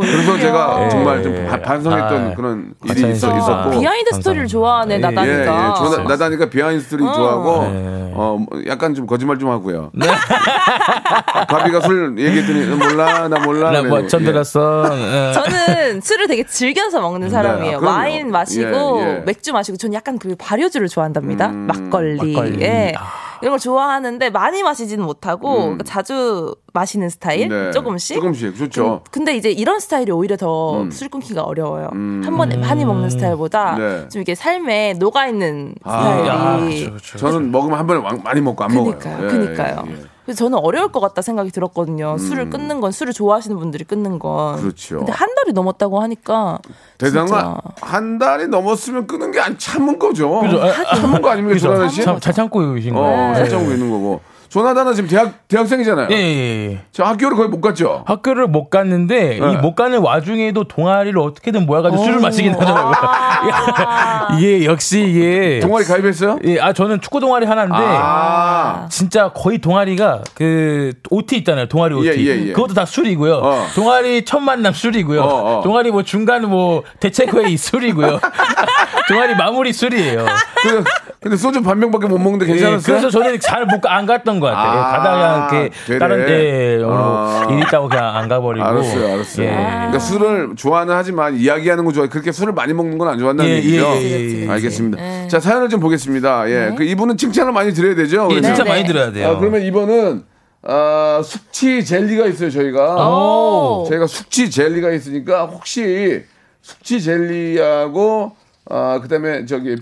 [0.00, 0.38] 그래서.
[0.38, 1.46] 제가 정말 좀 예.
[1.46, 3.38] 바- 반성했던 아, 그런 일이 있어, 감사합니다.
[3.68, 3.80] 있었고.
[3.80, 5.70] behind story를 좋아하네 예, 나단이가.
[5.70, 5.74] 예.
[5.90, 8.12] 조나, 나단이가 behind story 좋아하고, 네.
[8.14, 9.90] 어, 뭐 약간 좀 거짓말 좀 하고요.
[11.48, 13.70] 가비가 술 얘기했더니, 몰라, 나 몰라.
[13.70, 14.26] 나뭐 그래가지고, 처음 예.
[14.26, 14.82] 들었어.
[14.82, 15.32] 어.
[15.32, 17.76] 저는 술을 되게 즐겨서 먹는 사람이에요.
[17.76, 17.96] 아, 그럼요.
[17.96, 19.22] 와인 마시고 예, 예.
[19.26, 21.46] 맥주 마시고 저는 약간 그 발효주를 좋아한답니다.
[21.48, 22.32] 음, 막걸리.
[22.34, 22.60] 막걸리.
[22.62, 22.92] 예.
[22.96, 23.31] 아.
[23.42, 27.66] 이런 걸 좋아하는데 많이 마시지는 못하고 그러니까 자주 마시는 스타일 음.
[27.66, 27.70] 네.
[27.72, 28.14] 조금씩.
[28.16, 28.92] 조금씩, 좋죠.
[28.94, 31.88] 음, 근데 이제 이런 스타일이 오히려 더술 끊기가 어려워요.
[31.92, 33.78] 한 번에 많이 먹는 스타일보다 음.
[33.78, 34.08] 네.
[34.08, 36.80] 좀 이게 삶에 녹아 있는 아, 스타일이.
[36.86, 37.18] 그렇죠, 그렇죠.
[37.18, 39.24] 저는 먹으면 한 번에 왕- 많이 먹고 안 그니까요, 먹어요.
[39.24, 39.84] 예, 그니까요.
[39.88, 39.96] 예, 예.
[40.24, 42.16] 그래서 저는 어려울 것 같다 생각이 들었거든요.
[42.18, 44.60] 술을 끊는 건 술을 좋아하시는 분들이 끊는 건.
[44.60, 44.98] 그렇죠.
[44.98, 46.58] 근데 한 달이 넘었다고 하니까
[46.98, 50.40] 대단한 한 달이 넘었으면 끄는 게안 참은 거죠.
[50.40, 50.62] 그죠.
[50.62, 51.68] 아, 참은 거 아닙니까, 그죠.
[51.68, 52.02] 조나단 씨?
[52.02, 53.34] 참, 잘 참고 계신 어, 거예요.
[53.34, 54.20] 잘 참고 있는 거고.
[54.52, 56.08] 조나단은 지금 대학, 대학생이잖아요.
[56.10, 56.80] 예, 예, 예.
[56.92, 58.04] 저 학교를 거의 못 갔죠?
[58.06, 59.52] 학교를 못 갔는데 네.
[59.52, 62.92] 이못 가는 와중에도 동아리를 어떻게든 모아가지고 술을 마시긴 하더라고요.
[64.38, 66.38] 이게 역시 이게 동아리 가입했어요?
[66.44, 71.66] 예, 아 저는 축구 동아리 하나인데 아, 진짜 거의 동아리가 그 OT 있잖아요.
[71.68, 72.08] 동아리 OT.
[72.08, 72.52] 예, 예, 예.
[72.52, 73.34] 그것도 다 술이고요.
[73.36, 73.66] 어.
[73.74, 75.22] 동아리 첫 만남 술이고요.
[75.22, 75.62] 어, 어.
[75.62, 78.20] 동아리 뭐 중간 뭐 대책 회의 술이고요.
[79.08, 80.26] 동아리 마무리 술이에요.
[80.62, 82.82] 근데, 근데 소주 반 병밖에 못 먹는데 예, 괜찮았어요?
[82.84, 84.80] 그래서 저는 잘 못 안 갔던 것 같아요.
[84.82, 85.98] 아, 가다가 이렇게 되네.
[85.98, 87.46] 다른 데 아.
[87.50, 88.66] 일 있다고 그냥 안 가버리고.
[88.66, 89.46] 알았어요, 알았어요.
[89.46, 89.52] 예.
[89.52, 92.10] 그러니까 술을 좋아는 하지만 이야기하는 거 좋아해.
[92.10, 93.84] 그렇게 술을 많이 먹는 건 안 좋아한다는 예, 얘기죠.
[93.96, 94.48] 예, 예, 예, 예.
[94.50, 95.28] 알겠습니다.
[95.28, 96.50] 자, 사연을 좀 보겠습니다.
[96.50, 96.74] 예.
[96.76, 98.28] 그 이분은 칭찬을 많이 드려야 되죠?
[98.32, 98.40] 예.
[98.42, 98.88] 진짜 네, 많이 네.
[98.88, 99.28] 들어야 돼요.
[99.28, 100.24] 아, 그러면 이번은
[100.64, 103.08] 아, 숙취 젤리가 있어요, 저희가.
[103.08, 103.84] 오.
[103.88, 106.22] 저희가 숙취 젤리가 있으니까 혹시
[106.62, 108.36] 숙취 젤리하고
[108.70, 109.76] 아, 그다음에 저기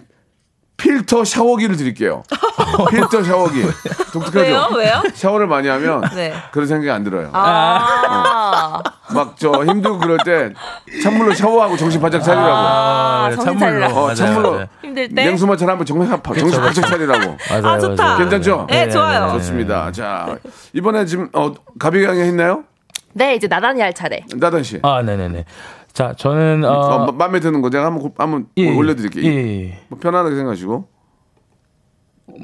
[0.80, 2.22] 필터 샤워기를 드릴게요.
[2.90, 3.62] 필터 샤워기.
[4.12, 4.38] 독특하죠?
[4.40, 4.68] 왜요?
[4.76, 5.02] 왜요?
[5.14, 6.32] 샤워를 많이 하면 네.
[6.52, 7.30] 그런 생각이 안 들어요.
[7.32, 10.52] 아, 막저 힘들고 그럴 때
[11.02, 12.50] 찬물로 샤워하고 정신 바짝 차리라고.
[12.52, 13.86] 아, 네, 정신 찬물로.
[13.86, 14.66] 어, 맞아요, 찬물로 맞아요.
[14.82, 15.24] 힘들 때.
[15.24, 17.36] 냉수마처럼 한번 정신, 바- 정신 바짝 차리라고.
[17.50, 18.02] 맞아요, 아, 좋다.
[18.04, 18.18] 맞아요.
[18.18, 18.66] 괜찮죠?
[18.70, 19.30] 네, 좋아요.
[19.34, 19.92] 좋습니다.
[19.92, 20.36] 자,
[20.72, 22.64] 이번에 지금 어, 가비강에 했나요?
[23.12, 24.24] 네, 이제 나단이 할 차례.
[24.36, 24.78] 나단 씨.
[24.82, 25.44] 아, 네네네.
[25.92, 29.24] 자, 저는 어, 어, 마- 마음에 드는 거 제가 한번 한번 예, 올려드릴게요.
[29.24, 29.78] 예, 예.
[29.88, 30.88] 뭐 편안하게 생각하시고.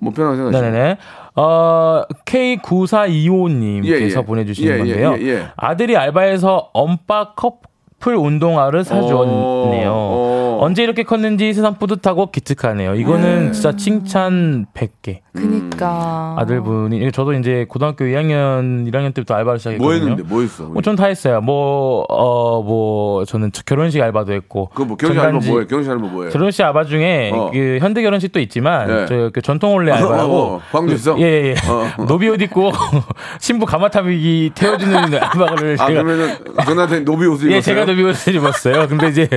[0.02, 0.64] 뭐 편하게 생각하시고.
[0.70, 0.98] 네네네.
[1.36, 4.24] 어, K9425님께서 예, 예.
[4.24, 5.16] 보내주신 예, 예, 건데요.
[5.20, 5.46] 예, 예.
[5.56, 9.90] 아들이 알바에서 엄빠 커플 운동화를 사주었네요.
[9.90, 10.64] 어, 어.
[10.64, 12.94] 언제 이렇게 컸는지 세상 뿌듯하고 기특하네요.
[12.96, 15.20] 이거는 진짜 칭찬 100개.
[15.36, 16.34] 그니까.
[16.38, 19.86] 아들분이 이거 저도 이제 고등학교 2학년 1학년 때부터 알바를 시작했거든요.
[19.86, 20.64] 뭐 했는데 뭐 했어?
[20.64, 21.40] 뭐 전 다 했어요.
[21.40, 24.68] 뭐어뭐 저는 저- 결혼식 알바도 했고.
[24.70, 25.66] 그거 뭐 결혼식 알바 뭐예요?
[25.66, 26.30] 결혼식 알바 뭐예요?
[26.32, 27.50] 결혼식 알바 중에 어.
[27.52, 29.06] 그 현대 결혼식도 있지만 예.
[29.06, 31.18] 저그 전통 혼례 알바하고 어, 어, 광주에서?
[31.18, 31.54] 예예 예.
[31.68, 32.06] 어.
[32.06, 32.72] 노비 옷 입고
[33.40, 37.74] 신부 가마타비기 태워주는 알바를 아 제가 그러면은 조나단 노비 옷을 예 입었어요?
[37.74, 38.88] 제가 노비 옷을 입었어요.
[38.88, 39.28] 근데 이제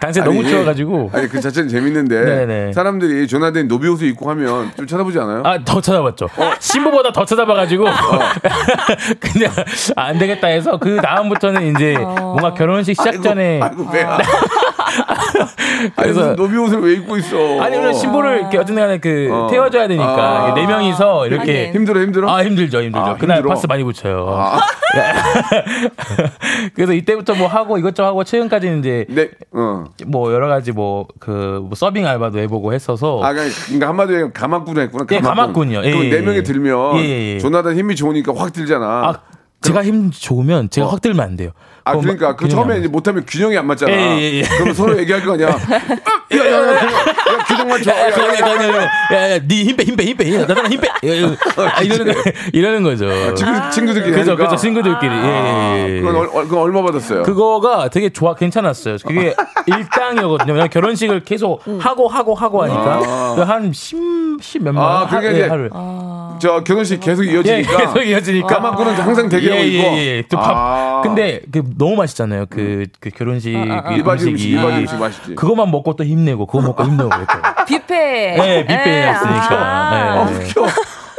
[0.00, 2.72] 당시에 너무 아니, 추워가지고 아니 그 자체는 재밌는데 네네.
[2.72, 5.42] 사람들이 조나단 노비 옷을 입고 하면 좀 쳐다보지 않아요?
[5.46, 6.28] 아 더 찾아봤죠.
[6.58, 7.84] 신부보다 더 찾아봐가지고.
[9.20, 9.52] 그냥
[9.94, 13.60] 안 되겠다 해서 그 다음부터는 이제 뭔가 결혼식 시작 아이고, 전에.
[13.62, 14.18] 아이고 배야.
[15.96, 17.60] 아니 그래서- 무슨 노비 옷을 왜 입고 있어?
[17.60, 19.48] 아니 오늘 신부를 이렇게 어쨌든 그 어.
[19.50, 20.54] 태워줘야 되니까 아.
[20.54, 21.74] 네 명이서 이렇게 하긴.
[21.80, 22.30] 힘들어 힘들어?
[22.30, 23.54] 아 힘들죠 힘들죠 아, 그날 힘들어?
[23.54, 24.60] 파스 많이 붙여요 아.
[26.74, 29.84] 그래서 이때부터 뭐 하고 이것저것 하고 최근까지는 이제 네, 어.
[30.06, 35.04] 뭐 여러 가지 뭐그 서빙 알바도 해보고 했어서 아, 그러니까 그러니까 한마디로 가마꾼 했구나.
[35.12, 35.84] 예, 가마꾼이요.
[35.84, 36.42] 예, 그럼 예, 네 명이 예.
[36.42, 37.38] 들면 예, 예.
[37.38, 38.86] 조나단 힘이 좋으니까 확 들잖아.
[38.86, 39.14] 아
[39.62, 41.50] 제가 힘 좋으면 제가 확 들면 안 돼요
[41.86, 43.92] 아 그러니까 막그 처음에 안 이제 못하면 균형이 안 맞잖아.
[43.92, 44.42] 예, 예, 예.
[44.42, 45.56] 그럼 서로 얘기할 거 아니야.
[46.34, 46.80] 야 야야, 야,
[47.46, 47.90] 균형 맞춰.
[47.92, 48.58] 야, 야, 그냥 야, 야.
[48.58, 52.20] 그냥 야야 네 힘 빼 힘 빼 힘빼 나랑 힘 빼 아, 이러는 거
[52.52, 54.36] 이러는 거죠 친구 친구들끼리 그죠.
[54.36, 55.16] 그죠 친구들끼리 예,
[55.88, 56.00] 예, 예.
[56.00, 57.22] 그건, 얼, 얼- 그건 얼마 받았어요?
[57.22, 58.96] 그거가 되게 좋아 괜찮았어요.
[59.06, 59.34] 그게
[59.66, 60.52] 일당이거든요.
[60.52, 63.96] 왜냐면 결혼식을 계속 하고 하고 하고 하니까 한 10,
[64.40, 65.68] 10 몇만 아, 원 그러니까 하- 이제 예, 하루에.
[66.40, 67.76] 저 결혼식 계속 예, 이어지니까.
[67.94, 68.46] 계속 이어지니까.
[68.48, 69.86] 가마꾼은 항상 대기하고 예, 있고.
[69.96, 70.22] 예, 예.
[70.28, 70.52] 또 밥.
[70.54, 71.00] 아.
[71.02, 72.46] 근데 그 너무 맛있잖아요.
[72.50, 74.52] 그, 그 결혼식 그 일반지 음식, 음식이.
[74.54, 75.34] 일반지 음식 맛있지.
[75.36, 77.38] 그것만 먹고 또 힘 내고 그거 먹고 힘내고 그랬죠.
[77.68, 78.36] 뷔페.
[78.38, 79.48] 네, 뷔페였으니까.
[79.52, 80.24] 아.
[80.30, 80.44] 네.
[80.46, 80.66] 웃겨.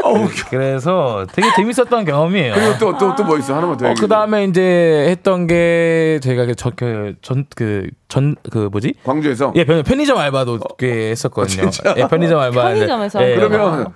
[0.04, 0.44] 어, 웃겨.
[0.50, 2.54] 그래서 되게 재밌었던 경험이에요.
[2.54, 3.56] 그리고 또, 또, 또 뭐 있어?
[3.56, 3.94] 하나만 더 어.
[4.00, 8.94] 그 다음에 이제 했던 게 저희가 그 저, 그, 전, 그, 전, 그 뭐지?
[9.04, 9.52] 광주에서?
[9.56, 11.70] 예, 편- 편의점 알바도 꽤 했었거든요.
[11.98, 12.62] 예, 편의점 알바.
[12.62, 13.24] 편의점에서?
[13.30, 13.88] 예, 그러면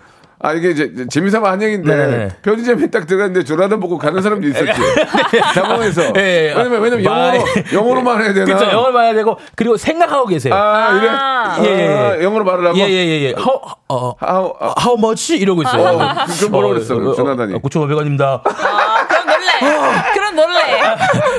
[0.44, 2.30] 아 이게 이제 재미삼아 한 얘기인데 네네.
[2.42, 4.66] 편의점에 딱 들어갔는데 조라단 보고 가는 사람도 있었지
[5.54, 10.26] 당황해서 예, 왜냐면 왜냐면 마- 영어로 영어로만 해야 되나 그쵸, 영어를 해야 되고, 그리고 생각하고
[10.28, 10.54] 계세요.
[10.56, 11.58] 아 이래 아.
[11.64, 12.24] 예, 예, 아, 예.
[12.24, 13.34] 영어로 말을 하고 예, 예, 예, 예.
[13.38, 15.38] How, 어, how, 아, how much?
[15.38, 15.82] 이러고 있어요.
[15.84, 17.54] 어, 그- 그건 뭐라고 그랬어, 조나단이?
[17.62, 18.42] 9,500원입니다.
[18.44, 20.12] 아, 그럼 놀래.
[20.14, 20.82] 그럼 놀래.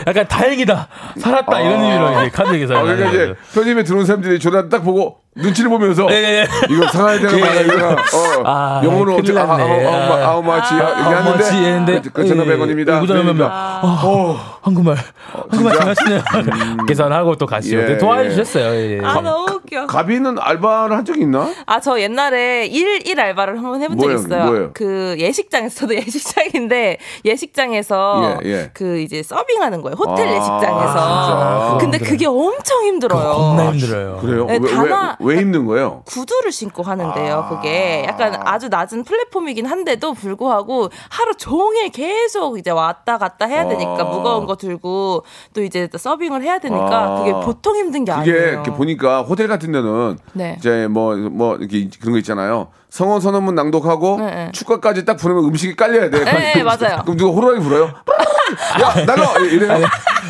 [0.07, 0.89] 약간 다행이다.
[1.19, 1.61] 살았다.
[1.61, 2.81] 이런 의미로 이제 카드 계산을.
[2.81, 6.47] 아, 그러니까 이제 편의점에 들어온 사람들이 조라단 딱 보고 눈치를 보면서 예, 예, 예.
[6.69, 9.45] 이거 사가야 되나 말아야 되나 어, 아, 영어로 어쩌- 아.
[9.45, 10.93] 아, 아우 마치 how
[11.27, 11.55] much 얘기하는데
[11.95, 13.49] 했는데, 그 9,500원입니다 예, 9,500원.
[13.51, 13.81] 아,
[14.61, 14.97] 한국말.
[15.33, 16.21] 한국말 잘하시네요.
[16.87, 17.81] 계산하고 또 가시고.
[17.81, 18.75] 예, 도와주셨어요.
[18.75, 19.01] 예.
[19.03, 19.87] 아, 너무 웃겨.
[19.87, 21.49] 가비는 알바를 한 적이 있나?
[21.65, 24.19] 아, 저 옛날에 일, 일 알바를 한번 해본 뭐예요?
[24.19, 24.45] 있어요.
[24.45, 24.71] 뭐예요?
[24.75, 28.71] 그 예식장에서, 저도 예식장인데, 예식장에서 예, 예.
[28.75, 29.97] 그 이제 서빙하는 거예요.
[29.99, 31.79] 호텔 아, 예식장에서.
[31.81, 33.33] 근데 그게 엄청 힘들어요.
[33.33, 34.19] 겁나 힘들어요.
[34.21, 34.45] 그래요?
[34.47, 36.03] 네, 왜, 단아- 왜, 왜 힘든 거예요?
[36.07, 38.05] 구두를 신고 하는데요, 그게.
[38.07, 44.05] 약간 아주 낮은 플랫폼이긴 한데도 불구하고 하루 종일 계속 이제 왔다 갔다 해야 되니까 아.
[44.05, 47.19] 무거운 거 들고 또 이제 또 서빙을 해야 되니까 아.
[47.19, 48.49] 그게 보통 힘든 게 이게 아니에요.
[48.49, 50.57] 이렇게 보니까 호텔 같은 데는 네.
[50.59, 52.69] 이제 뭐뭐 이렇게 그런 거 있잖아요.
[52.93, 54.53] 성원 선언문 낭독하고 네, 네.
[54.53, 56.23] 축가까지 딱 부르면 음식이 깔려야 돼.
[56.25, 57.01] 네, 맞아요.
[57.05, 57.85] 그럼 누가 호루라기 불어요?
[58.83, 59.67] 야 나가 이래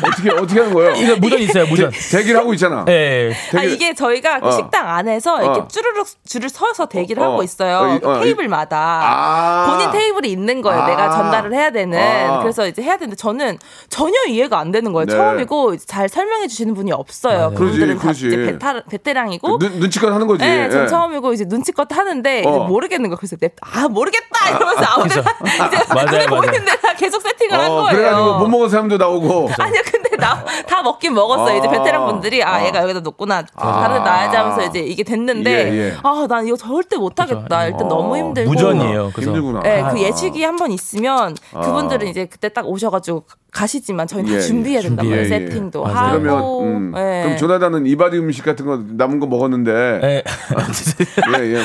[0.01, 0.95] 어떻게 어떻게 하는 거예요?
[0.95, 1.91] 이거 무전 있어요, 무전.
[2.11, 2.85] 대기를 하고 있잖아.
[2.87, 3.33] 예.
[3.33, 4.51] 아, 되게- 이게 저희가 그 어.
[4.51, 5.67] 식당 안에서 이렇게 어.
[5.67, 7.31] 쭈르륵 줄을 서서 대기를 어, 어.
[7.33, 7.77] 하고 있어요.
[7.79, 8.77] 어, 이- 그 어, 이- 테이블마다.
[9.03, 9.65] 아.
[9.69, 10.81] 본인 테이블이 있는 거예요.
[10.83, 10.87] 아.
[10.87, 11.99] 내가 전달을 해야 되는.
[11.99, 12.39] 아.
[12.41, 13.57] 그래서 이제 해야 되는데 저는
[13.89, 15.05] 전혀 이해가 안 되는 거예요.
[15.05, 15.13] 네.
[15.15, 17.37] 처음이고 잘 설명해 주시는 분이 없어요.
[17.37, 17.53] 맞아요.
[17.55, 18.27] 그분들은 그러지, 다 그러지.
[18.27, 19.59] 이제 베타, 베테랑이고.
[19.59, 20.43] 눈, 눈치껏 하는 거지.
[20.45, 20.87] 네, 전 예.
[20.87, 22.67] 처음이고 이제 눈치껏 하는데 어.
[22.67, 25.21] 모르겠는 거 그래서 냅- 아 모르겠다 이러면서 아무데나
[25.67, 26.41] 이제 맞아요, 그래 맞아요.
[26.41, 27.95] 보이는 데 다 계속 세팅을 한 어, 거예요.
[27.97, 29.49] 그래가지고 못 먹은 사람도 나오고.
[29.59, 31.57] 아니요, 근데 나 다 먹긴 먹었어요.
[31.57, 31.71] 이제 아.
[31.71, 33.43] 베테랑 분들이 아, 얘가 여기다 놓구나.
[33.55, 35.97] 다른 데 놔야지 하면서 이제 이게 됐는데 예, 예.
[36.03, 37.67] 아, 난 이거 절대 못 하겠다.
[37.67, 38.49] 일단 너무 힘들고.
[38.51, 39.11] 무전이에요.
[39.13, 39.59] 그래서 힘들구나.
[39.61, 39.89] 네, 아.
[39.89, 44.41] 그 예식이 한 번 있으면 그분들은 이제 그때 딱 오셔가지고 가시지만 저희는 예, 다 예.
[44.47, 44.97] 준비해야 말이에요.
[44.97, 45.25] 준비해, 예.
[45.25, 45.95] 세팅도 맞아요.
[45.97, 46.19] 하고.
[46.23, 47.21] 그러면 음, 예.
[47.23, 49.71] 그럼 조나단은 이바디 음식 같은 거 남은 거 먹었는데
[50.03, 50.23] 예.
[51.39, 51.63] 예, 예.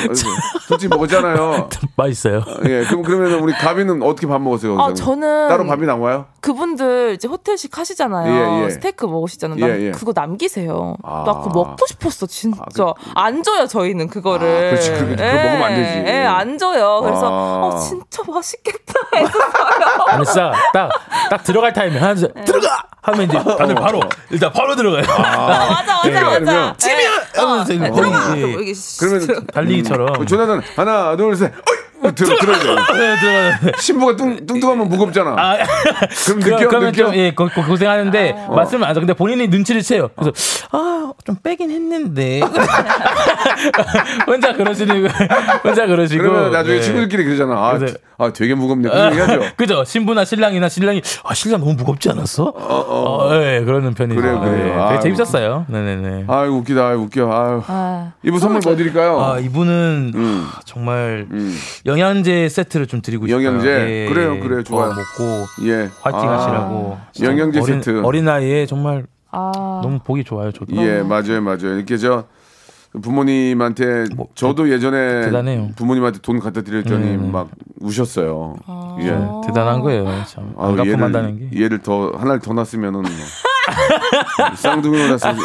[0.67, 1.69] 솔직히 먹었잖아요.
[1.97, 2.43] 맛있어요.
[2.65, 4.79] 예, 그럼 그러면 우리 가비는 어떻게 밥 먹었어요?
[4.79, 4.93] 아?
[4.93, 6.27] 저는 따로 밥이 나와요?
[6.41, 8.61] 그분들 이제 호텔식 하시잖아요.
[8.61, 8.69] 예, 예.
[8.69, 9.59] 스테이크 먹으시잖아요.
[9.59, 9.91] 난 예, 예.
[9.91, 10.95] 그거 남기세요.
[11.03, 11.23] 아.
[11.25, 12.59] 나 그거 먹고 싶었어, 진짜.
[13.15, 14.47] 안 줘요, 저희는 그거를.
[14.47, 14.91] 아, 그렇지.
[14.91, 15.97] 그거- 그거 먹으면 안 되지.
[16.11, 17.01] 예, 안 줘요.
[17.03, 17.65] 그래서 아.
[17.65, 20.05] 어, 진짜 맛있겠다 했었어요.
[20.07, 20.89] 아니, 진짜 딱,
[21.29, 22.83] 딱 들어갈 타이밍 하나, 둘, 셋, 들어가!
[23.03, 25.01] 하면 이제 다들 바로, 일단 바로 들어가요.
[25.07, 26.39] 아, 맞아, 맞아, 그러니까 맞아.
[26.39, 27.11] 그러면 찌면!
[27.35, 28.37] 하면서 이제 들어가!
[28.37, 28.73] 예.
[28.99, 30.25] 그러면 달리기처럼.
[30.25, 31.53] 조나단 하나, 둘, 셋.
[31.53, 31.78] 어이!
[32.15, 32.65] 들어 들어야 돼.
[32.97, 33.53] 네, 들어가요.
[33.79, 35.31] 신부가 뚱, 뚱뚱하면 무겁잖아.
[35.37, 35.57] 아,
[36.25, 37.05] 그럼 느껴 그러면 느껴.
[37.05, 38.99] 좀, 예, 고, 고, 고생하는데, 말씀을 안 하죠.
[39.01, 40.09] 근데 본인이 눈치를 채요.
[40.15, 40.31] 그래서,
[40.71, 42.41] 아, 좀 빼긴 했는데.
[44.27, 45.07] 혼자 그러시는,
[45.63, 46.21] 혼자 그러시고.
[46.23, 46.81] 그러면 나중에 네.
[46.81, 47.53] 친구들끼리 그러잖아.
[47.69, 48.89] 아, 그래서- 아 되게 무겁네.
[48.89, 49.41] 그런 얘기 하죠.
[49.55, 49.83] 그죠?
[49.85, 52.51] 신부나 신랑이나 신랑이, 아, 신랑 너무 무겁지 않았어?
[52.53, 54.19] 어, 예, 그러는 편이죠.
[54.19, 54.67] 그래요, 그래요.
[54.67, 54.89] 예, 아이고.
[54.89, 55.65] 되게 재밌었어요.
[55.69, 56.25] 네네네.
[56.27, 56.85] 아유 웃기다.
[56.85, 57.31] 아유 웃겨.
[57.31, 57.61] 아유.
[57.67, 59.21] 아, 이분 선물 뭐 드릴까요?
[59.21, 60.47] 아, 이분은 음.
[60.53, 61.57] 아, 정말 음.
[61.99, 63.45] 영양제 세트를 좀 드리고 싶어요.
[63.45, 64.07] 영양제?
[64.09, 64.63] 그래요, 그래요.
[64.63, 64.89] 좋아요.
[64.89, 65.89] 더 먹고 예.
[66.01, 66.97] 화이팅 아, 하시라고.
[67.21, 68.01] 영양제 어린, 세트.
[68.03, 69.51] 어린 나이에 정말 아.
[69.83, 70.75] 너무 보기 좋아요, 저도.
[70.77, 71.75] 예, 맞아요, 맞아요.
[71.75, 72.25] 이렇게 저
[73.01, 75.69] 부모님한테 뭐, 저도 예전에 대단해요.
[75.75, 77.17] 부모님한테 돈 갖다 드렸더니 네.
[77.17, 77.49] 막
[77.81, 78.55] 우셨어요.
[79.01, 79.17] 예.
[79.45, 80.53] 대단한 거예요, 참.
[80.57, 81.61] 아우, 안 갚음한다는 게.
[81.61, 83.11] 얘를, 더 하나를 더 낳았으면은 뭐
[84.55, 85.35] 쌍둥이로 낳았을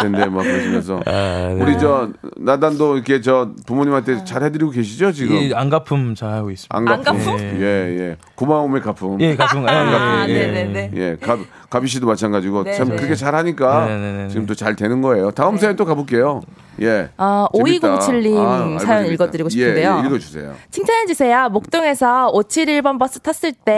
[0.00, 1.56] 텐데 막 그러시면서 아, 네.
[1.60, 6.50] 우리 저 나단도 이렇게 저 부모님한테 잘 해드리고 계시죠 지금 예, 안 갚음 잘 하고
[6.50, 6.76] 있습니다.
[6.76, 7.60] 안안 갚음 갚음?
[7.60, 9.62] 예예 고마움의 갚음 예, 갚음.
[9.64, 10.90] 예, 아, 예, 예, 네네네.
[10.94, 11.38] 예, 가,
[11.70, 12.96] 가비 씨도 마찬가지고 네, 참 네.
[12.96, 14.28] 그렇게 잘하니까 네네네.
[14.28, 15.30] 지금 또 잘 되는 거예요.
[15.30, 16.42] 다음 사연 또 가볼게요.
[16.82, 17.08] 예.
[17.16, 17.98] 아, 재밌다.
[17.98, 19.12] 5207님 아, 사연 재밌다.
[19.12, 20.00] 읽어드리고 예, 싶은데요.
[20.02, 20.54] 예, 읽어주세요.
[20.70, 21.48] 칭찬해주세요.
[21.50, 23.72] 목동에서 571번 버스 탔을 때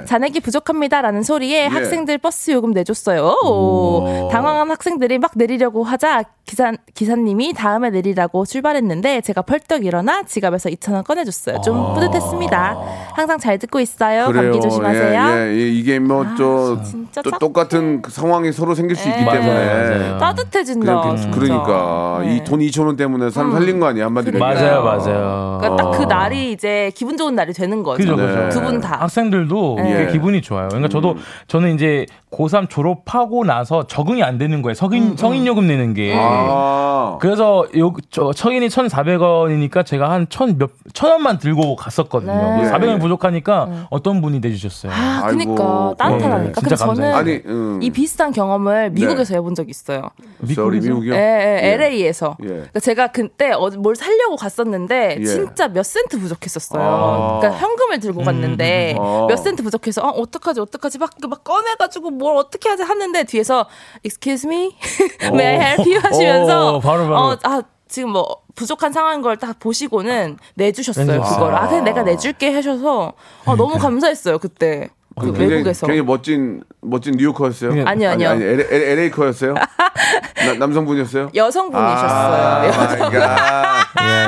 [0.00, 0.04] 네.
[0.04, 1.66] 잔액이 부족합니다라는 소리에 예.
[1.66, 3.38] 학생들 버스 요금 내줬어요.
[3.44, 4.28] 오.
[4.30, 11.04] 당황한 학생들이 막 내리려고 하자 기사, 기사님이 다음에 내리라고 출발했는데 제가 벌떡 일어나 지갑에서 2,000원
[11.04, 11.60] 꺼내줬어요.
[11.62, 12.76] 좀 뿌듯했습니다.
[13.14, 14.32] 항상 잘 듣고 있어요.
[14.32, 15.48] 감기 조심하세요.
[15.48, 20.18] 예, 이게 뭐또 진짜 또또 똑같은 그 상황이 서로 생길 수 있기 맞아요, 때문에 맞아요.
[20.18, 21.00] 따뜻해진다.
[21.00, 21.38] 그냥 그- 진짜.
[21.38, 22.36] 그러니까 네.
[22.36, 24.82] 이 돈 2천 원 때문에 사람 살린 거 아니야 한마디로 맞아요.
[24.82, 25.58] 맞아요.
[25.60, 26.06] 그러니까 딱그 어.
[26.06, 27.96] 날이 이제 기분 좋은 날이 되는 거죠.
[27.98, 28.26] 그죠, 네.
[28.26, 28.60] 그죠.
[28.60, 28.96] 두 분 다.
[29.00, 29.92] 학생들도 네.
[29.94, 30.68] 되게 기분이 좋아요.
[30.68, 31.16] 그러니까 저도
[31.48, 34.74] 저는 이제 고3 졸업하고 나서 적응이 안 되는 거예요.
[34.74, 36.14] 성인 성인 요금 내는 게.
[36.16, 37.18] 아.
[37.20, 42.32] 그래서 요, 저, 성인이 1,400원이니까 제가 한 천 몇, 천 원만 들고 갔었거든요.
[42.32, 42.62] 네.
[42.64, 42.98] 예, 400원 예.
[42.98, 44.92] 부족하니까 어떤 분이 내주셨어요.
[44.92, 45.38] 아, 아이고.
[45.38, 46.38] 그니까 따뜻하다니까.
[46.38, 47.16] 네, 근데 진짜 저는 감사해요.
[47.20, 47.78] 아니, 음.
[47.82, 50.10] 이 비슷한 경험을 미국에서 해본 적이 있어요.
[50.48, 51.14] sorry, 미국이요?
[51.14, 51.18] 예,
[51.62, 52.36] 예, LA에서.
[52.42, 52.46] 예.
[52.48, 55.24] 그러니까 제가 그때 어- 뭘 살려고 갔었는데 예.
[55.24, 56.82] 진짜 몇 센트 부족했었어요.
[56.82, 57.38] 아.
[57.40, 59.26] 그러니까 현금을 들고 갔는데 아.
[59.28, 63.66] 몇 센트 부족해서 어, 어떡하지 어떡하지 막, 막 꺼내가지고 뭘 어떻게 하지 하는데 뒤에서
[64.04, 64.76] excuse me,
[65.32, 67.16] may I help you 하시면서 어, 바로, 바로.
[67.16, 71.34] 어, 아 지금 뭐 부족한 상황인 걸 딱 보시고는 내주셨어요 내주셨어요.
[71.40, 71.54] 그걸.
[71.54, 73.14] 아 그냥 내가 내줄게 하셔서
[73.46, 74.88] 아, 너무 감사했어요 그때
[75.20, 75.86] 그 굉장히, 외국에서.
[75.86, 77.70] 굉장히 멋진 멋진 뉴요커였어요.
[77.70, 78.28] 그냥- 아니요, 아니요.
[78.30, 79.54] 아니, 아니 LA, 커였어요
[80.58, 81.30] 남성분이었어요?
[81.34, 82.70] 여성분이셨어요.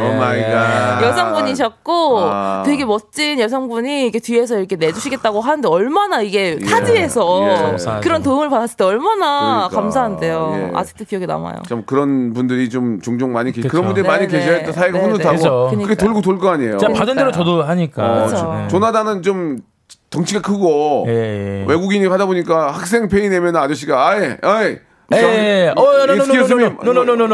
[0.03, 1.03] oh my god.
[1.03, 2.63] 여성분이셨고 아.
[2.67, 8.01] 되게 멋진 여성분이 이게 뒤에서 이렇게 내주시겠다고 하는데 얼마나 이게 타지에서 예.
[8.03, 9.81] 그런 도움을 받았을 때 얼마나 그러니까.
[9.81, 10.53] 감사한데요.
[10.57, 10.71] 예.
[10.77, 11.57] 아직도 기억에 남아요.
[11.69, 13.69] 참 그런 분들이 좀 종종 많이 계시.
[13.69, 14.39] 그런 분들이 많이 네네.
[14.45, 15.13] 계셔야 또 사회가 네네.
[15.13, 15.71] 흐뭇하고 그죠.
[15.87, 15.95] 그게.
[15.95, 16.79] 돌고 돌거 아니에요.
[16.79, 17.45] 제가 받은 대로 그러니까요.
[17.45, 18.05] 저도 하니까.
[18.05, 18.55] 어, 그쵸.
[18.55, 18.69] 네.
[18.69, 19.59] 조나단은 좀
[20.11, 21.65] 덩치가 크고 예, 예.
[21.67, 24.81] 외국인이 하다 보니까 학생 pay 내면 아저씨가 아예 아예
[25.15, 25.73] 예, 예.
[25.77, 25.83] 어,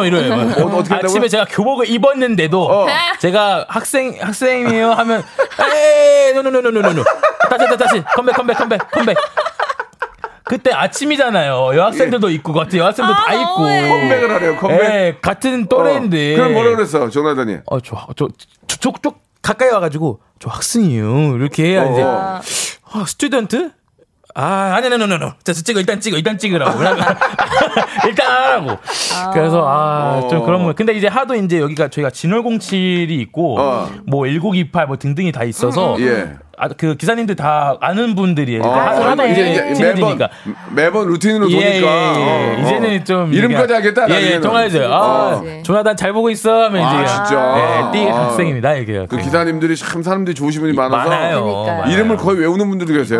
[0.04, 0.32] 이래요.
[0.32, 0.94] 어, 어떻게?
[0.94, 2.86] 아침에 제가 교복을 입었는데도 어.
[3.20, 5.22] 제가 학생 학생이에요 하면
[5.74, 7.04] 에이 노노노노노노
[7.50, 9.16] 다시 다시 다시 컴백 컴백 컴백 컴백
[10.48, 11.76] 그때 아침이잖아요.
[11.76, 14.56] 여학생들도 있고 같은 여학생들 다 있고 come back을 하래요.
[14.56, 14.80] come back.
[14.80, 16.34] 예, 같은 또래인데.
[16.34, 17.58] 어, 그럼 뭐라 그랬어, 조나단이?
[17.66, 18.28] 어, 저, 저,
[18.66, 21.36] 저, 저, 저 가까이 와가지고 저 학생이에요.
[21.36, 22.40] 이렇게 해야 이제 어.
[22.90, 23.72] 아, student?
[24.34, 25.32] 아, 아니, 아니, 아니, 아니.
[25.42, 26.78] 자, 찍어, 일단 찍어, 일단 찍으라고.
[28.06, 28.78] 일단 하라고.
[29.32, 30.72] 그래서, 아, 좀 그런 거.
[30.74, 33.90] 근데 이제 하도 이제 여기가 저희가 진월공칠이 있고, 어.
[34.08, 36.36] 뭐1928 뭐 등등이 다 있어서, 예.
[36.58, 38.62] 아, 그 기사님들 다 아는 분들이에요.
[38.64, 40.18] 아, 하도, 하도 이제- 이제 매번.
[40.74, 42.56] 매번 루틴으로 예, 도니까 예, 예.
[42.56, 42.62] 어, 어.
[42.62, 44.06] 이제는 좀 이름까지 하겠다.
[44.10, 44.40] 예, 예.
[44.40, 44.92] 통화해줘요.
[44.92, 45.62] 아, 그렇지.
[45.62, 47.90] 조나단 잘 보고 있어 하면 아, 이제 진짜?
[47.94, 48.24] 예, 띠 아.
[48.26, 48.74] 학생입니다.
[48.74, 51.84] 이렇게 그 기사님들이 참 사람들이 좋으신 분이 많아서 많아요.
[51.88, 53.18] 이름을 거의 외우는 분들도 계세요.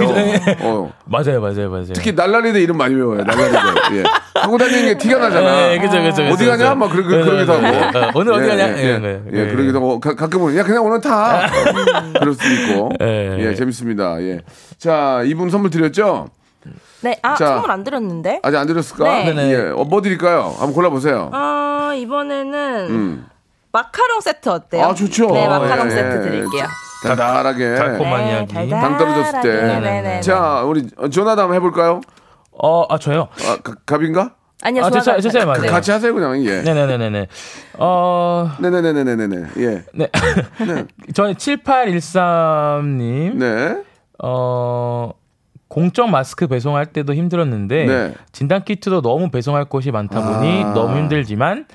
[0.61, 0.92] 어.
[1.07, 1.87] 맞아요, 맞아요, 맞아요.
[1.94, 3.22] 특히 날라리들 이름 많이 외워요.
[3.24, 3.59] 날라리들.
[3.98, 4.03] 예.
[4.40, 5.72] 하고 다니는 게 티가 나잖아.
[5.72, 6.74] 예, 그죠, 그죠, 어디 가냐?
[6.74, 7.98] 막 그러, 네, 그러기도 네, 하고.
[7.98, 8.05] 네.
[8.07, 8.68] 어, 오늘 어디 예, 가냐?
[8.79, 9.46] 예, 예.
[9.46, 11.48] 그러기도 하고 가, 가끔은 야 그냥 오늘 타.
[12.20, 12.90] 그럴 수도 있고.
[13.01, 13.27] 예.
[13.38, 14.20] 예, 재밌습니다.
[14.22, 14.40] 예.
[14.78, 16.28] 자, 이분 선물 드렸죠?
[17.00, 17.46] 네, 아 자.
[17.46, 18.40] 선물 안 드렸는데.
[18.42, 19.04] 아직 안 드렸을까?
[19.04, 19.24] 네.
[19.32, 19.50] 네네.
[19.52, 19.56] 예.
[19.70, 20.54] 어, 뭐 드릴까요?
[20.58, 21.30] 한번 골라보세요.
[21.32, 23.26] 어 이번에는 음.
[23.72, 24.84] 마카롱 세트 어때요?
[24.84, 25.26] 아, 좋죠.
[25.32, 26.20] 네, 마카롱 예, 세트 예.
[26.30, 26.66] 드릴게요.
[27.04, 27.74] 달달하게.
[27.76, 28.54] 달콤한 네, 이야기.
[28.54, 28.88] 달달하게.
[28.88, 29.48] 당 떨어졌을 때.
[29.62, 30.20] 네네네.
[30.22, 30.88] 자, 우리
[31.42, 32.00] 한번 해볼까요?
[32.60, 33.28] 어, 아 저요.
[33.46, 34.34] 아, 가- 갑인가?
[34.62, 35.20] 아니요, 아, 좋아요.
[35.20, 35.62] 제 차례 맞아요.
[35.62, 35.68] 네.
[35.68, 36.44] 같이 하세요, 그냥.
[36.44, 36.62] 예.
[36.62, 37.28] 네네네네네.
[37.78, 39.46] 어, 네네네네네네.
[39.58, 39.84] 예.
[39.94, 40.08] 네.
[41.14, 43.34] 저는 7813님.
[43.36, 43.82] 네.
[44.22, 45.12] 어,
[45.68, 48.14] 공적 마스크 배송할 때도 힘들었는데 네.
[48.32, 50.72] 진단 키트도 너무 배송할 곳이 많다 보니 아.
[50.72, 51.66] 너무 힘들지만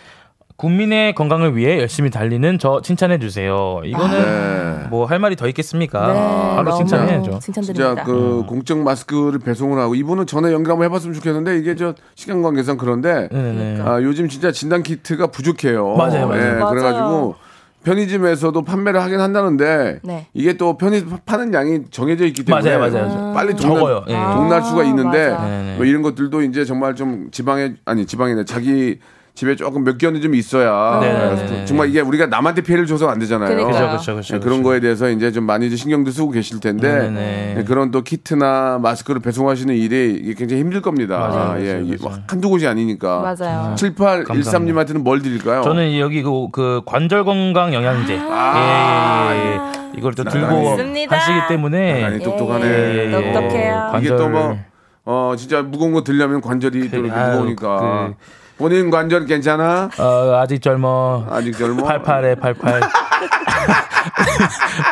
[0.55, 3.81] 국민의 건강을 위해 열심히 달리는 저 칭찬해 주세요.
[3.83, 4.87] 이거는 네.
[4.89, 6.07] 뭐할 말이 더 있겠습니까?
[6.13, 7.39] 네, 바로 칭찬해야죠.
[7.39, 7.95] 칭찬드립니다.
[7.95, 12.41] 진짜 그 공적 마스크를 배송을 하고 이분은 전에 연결 한번 해봤으면 좋겠는데 이게 저 시간
[12.41, 13.81] 관계상 그런데 네네.
[13.81, 15.95] 아, 요즘 진짜 진단 키트가 부족해요.
[15.95, 16.41] 맞아요, 맞아요.
[16.41, 16.69] 예, 맞아요.
[16.69, 17.35] 그래가지고
[17.83, 20.27] 편의점에서도 판매를 하긴 한다는데 네.
[20.33, 23.33] 이게 또 편의 파는 양이 정해져 있기 때문에 맞아요, 맞아요.
[23.33, 24.05] 빨리 적어요.
[24.07, 24.13] 예.
[24.13, 25.45] 동날, 동날 수가 있는데 맞아.
[25.45, 25.75] 네네.
[25.77, 28.99] 뭐 이런 것들도 이제 정말 좀 지방에 아니 지방이네 자기
[29.35, 31.65] 집에 조금 몇 개는 좀 있어야 네네네.
[31.65, 33.65] 정말 이게 우리가 남한테 피해를 줘서 안 되잖아요.
[33.65, 34.19] 그죠.
[34.35, 37.55] 예, 그런 거에 대해서 이제 좀 많이 이제 신경도 쓰고 계실 텐데 네네.
[37.57, 41.17] 예, 그런 또 키트나 마스크를 배송하시는 일이 굉장히 힘들 겁니다.
[41.17, 42.21] 맞아요, 예, 맞아요, 이게 맞아요.
[42.27, 43.35] 한두 곳이 아니니까.
[43.39, 43.73] 맞아요.
[43.75, 45.63] 7813님한테는 뭘 드릴까요?
[45.63, 48.19] 저는 여기 그, 그 관절 건강 영양제.
[48.29, 49.31] 아.
[49.33, 49.59] 예, 예, 예.
[49.97, 51.15] 이걸 또 들고 맞습니다.
[51.15, 52.65] 하시기 때문에 아니, 똑똑하네.
[52.67, 53.11] 예, 예.
[53.11, 53.93] 똑똑해요.
[53.99, 54.57] 이게 또 뭐,
[55.05, 58.13] 어, 진짜 무거운 거 들려면 관절이 또 이렇게 아유, 무거우니까.
[58.19, 59.89] 그- 본인 관절 괜찮아?
[59.99, 61.27] 어, 아직 젊어.
[61.29, 61.83] 아직 젊어?
[61.83, 62.79] 88에 88.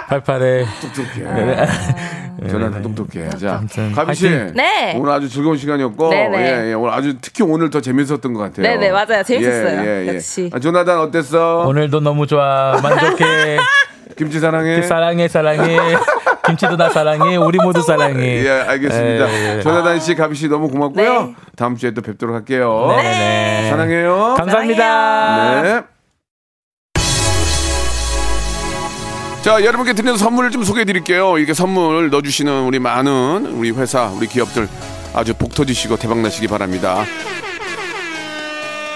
[0.09, 2.49] 88에 똑똑해.
[2.49, 3.29] 저는 다 똑똑해.
[3.29, 3.63] 자,
[3.95, 4.29] 가비 씨.
[4.29, 4.97] 네.
[4.97, 6.37] 오늘 아주 즐거운 시간이었고, 네네.
[6.37, 8.61] 예, 예, 오늘 아주 특히 오늘 더 재밌었던 것 같아요.
[8.61, 9.23] 네네, 맞아요.
[9.23, 10.15] 재밌었어요.
[10.15, 10.49] 역시.
[10.53, 11.59] 아, 조나단 어땠어?
[11.65, 12.77] 오늘도 너무 좋아.
[12.83, 13.57] 만족해.
[14.17, 14.81] 김치 사랑해.
[14.81, 15.77] 사랑해 사랑해.
[16.51, 17.35] 김치도 나 사랑해.
[17.35, 18.45] 우리 모두 사랑해.
[18.45, 19.29] 예, 알겠습니다.
[19.29, 19.61] 예, 예.
[19.61, 21.23] 조나단 씨, 가비 씨 너무 고맙고요.
[21.23, 21.35] 네.
[21.55, 22.93] 다음 주에 또 뵙도록 할게요.
[22.97, 23.69] 네네.
[23.69, 24.35] 사랑해요.
[24.37, 25.61] 감사합니다.
[25.61, 25.81] 네.
[29.41, 31.37] 자, 여러분께 드리는 선물을 좀 소개해 드릴게요.
[31.37, 34.67] 이렇게 선물 넣어주시는 우리 많은 우리 회사, 우리 기업들
[35.15, 37.03] 아주 복 터지시고 대박나시기 바랍니다.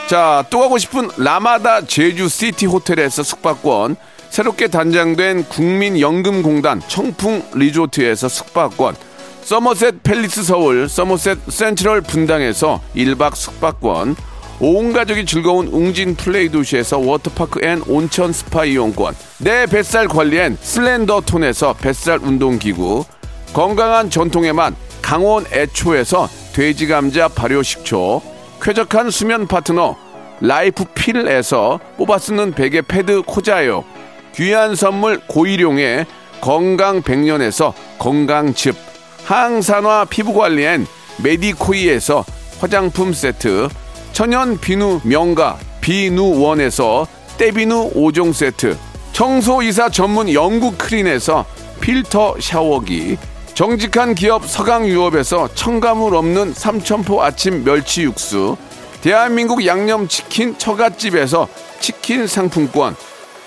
[0.07, 3.95] 자, 또 가고 싶은 라마다 제주 시티 호텔에서 숙박권,
[4.35, 8.93] 새롭게 단장된 국민연금공단 청풍 리조트에서 숙박권,
[9.43, 14.17] 서머셋 팰리스 서울, 서머셋 센트럴 분당에서 1박 숙박권,
[14.59, 21.21] 온 가족이 즐거운 웅진 플레이 도시에서 워터파크 and 온천 스파 이용권, 내 뱃살 관리엔 슬렌더
[21.21, 23.05] 톤에서 뱃살 운동기구,
[23.53, 28.21] 건강한 전통의 맛 강원 애초에서 돼지 감자 발효 식초,
[28.61, 29.95] 쾌적한 수면 파트너
[30.41, 33.85] 라이프 필에서 뽑아 쓰는 베개 패드 코자요,
[34.35, 36.05] 귀한 선물 고일용의
[36.41, 38.75] 건강 백년에서 건강즙,
[39.23, 40.85] 항산화 피부 관리엔
[41.23, 42.25] 메디코이에서
[42.59, 43.69] 화장품 세트,
[44.11, 47.07] 천연 비누 명가 비누원에서
[47.37, 48.77] 때비누 5종 세트,
[49.13, 51.45] 청소이사 전문 영국 크린에서
[51.79, 53.17] 필터 샤워기,
[53.53, 58.57] 정직한 기업 서강유업에서 첨가물 없는 삼천포 아침 멸치 육수,
[58.99, 61.47] 대한민국 양념치킨 처갓집에서
[61.79, 62.97] 치킨 상품권,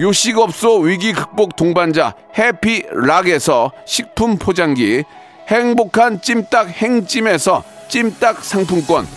[0.00, 5.02] 요식업소 위기 극복 동반자 해피락에서 식품 포장기,
[5.48, 9.08] 행복한 찜닭 행찜에서 찜닭 상품권,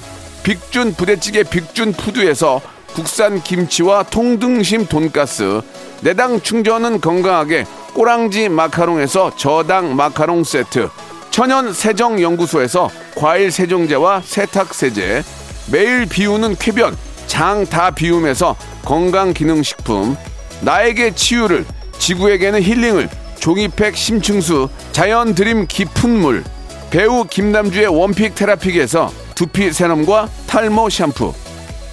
[0.43, 2.61] 빅준 부대찌개 빅준 푸드에서
[2.95, 5.61] 국산 김치와 통등심 돈가스,
[6.01, 10.89] 내당 충전은 건강하게 꼬랑지 마카롱에서 저당 마카롱 세트,
[11.29, 15.23] 천연 세정 연구소에서 과일 세정제와 세탁 세제,
[15.71, 20.17] 매일 비우는 쾌변 장 다 비움에서 건강 기능 식품,
[20.61, 21.65] 나에게 치유를
[21.99, 23.09] 지구에게는 힐링을
[23.39, 26.43] 종이팩 심층수 자연 드림 깊은 물
[26.89, 31.33] 배우 김남주의 one pick 테라픽에서 두피 세럼과 탈모 샴푸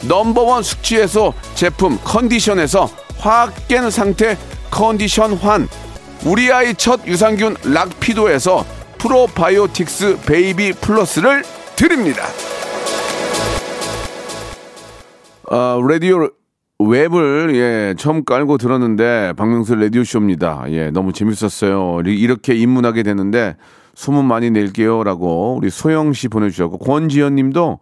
[0.03, 4.37] number one 숙취해소 제품 컨디션에서 확 깬 상태
[4.71, 5.69] 컨디션 환
[6.25, 8.65] 우리 아이 첫 유산균 락피도에서
[8.99, 11.45] 프로바이오틱스 베이비 플러스를
[11.77, 12.25] 드립니다.
[15.51, 16.29] 아, 라디오
[16.81, 20.65] 웹을 예 처음 깔고 들었는데 박명수 라디오 쇼입니다.
[20.69, 22.03] 예 너무 재밌었어요.
[22.07, 23.57] 이- 이렇게 입문하게 됐는데
[23.95, 27.81] 소문 많이 낼게요라고 우리 소영 씨 보내주셨고 권지현님도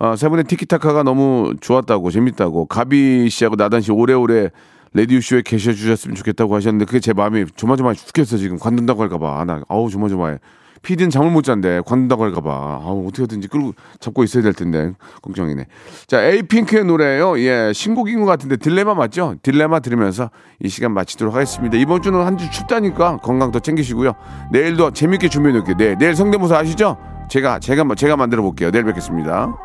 [0.00, 4.50] 아, 세 분의 티키타카가 너무 좋았다고 재밌다고 가비 씨하고 나단 씨 오래오래
[4.94, 9.44] 라디오 쇼에 계셔 주셨으면 좋겠다고 하셨는데 그게 제 마음이 조마조마 죽겠어 지금 관둔다고 할까봐 아,
[9.44, 10.38] 나 아우 조마조마해.
[10.84, 12.50] 피디는 잠을 못 잔대 관둔다고 할까봐
[12.84, 15.66] 아우 어떻게든지 끌고 잡고 있어야 될 텐데 걱정이네.
[16.06, 17.38] 자 에이핑크의 노래예요.
[17.40, 19.34] 예 신곡인 것 같은데 딜레마 맞죠?
[19.42, 20.30] 딜레마 들으면서
[20.62, 21.76] 이 시간 마치도록 하겠습니다.
[21.78, 24.12] 이번 주는 한 주 춥다니까 건강 더 챙기시고요.
[24.52, 25.76] 내일도 재밌게 준비해 놓을게요.
[25.76, 26.96] 네, 내일 성대모사 아시죠?
[27.30, 28.70] 제가 제가 제가 만들어 볼게요.
[28.70, 29.56] 내일 뵙겠습니다.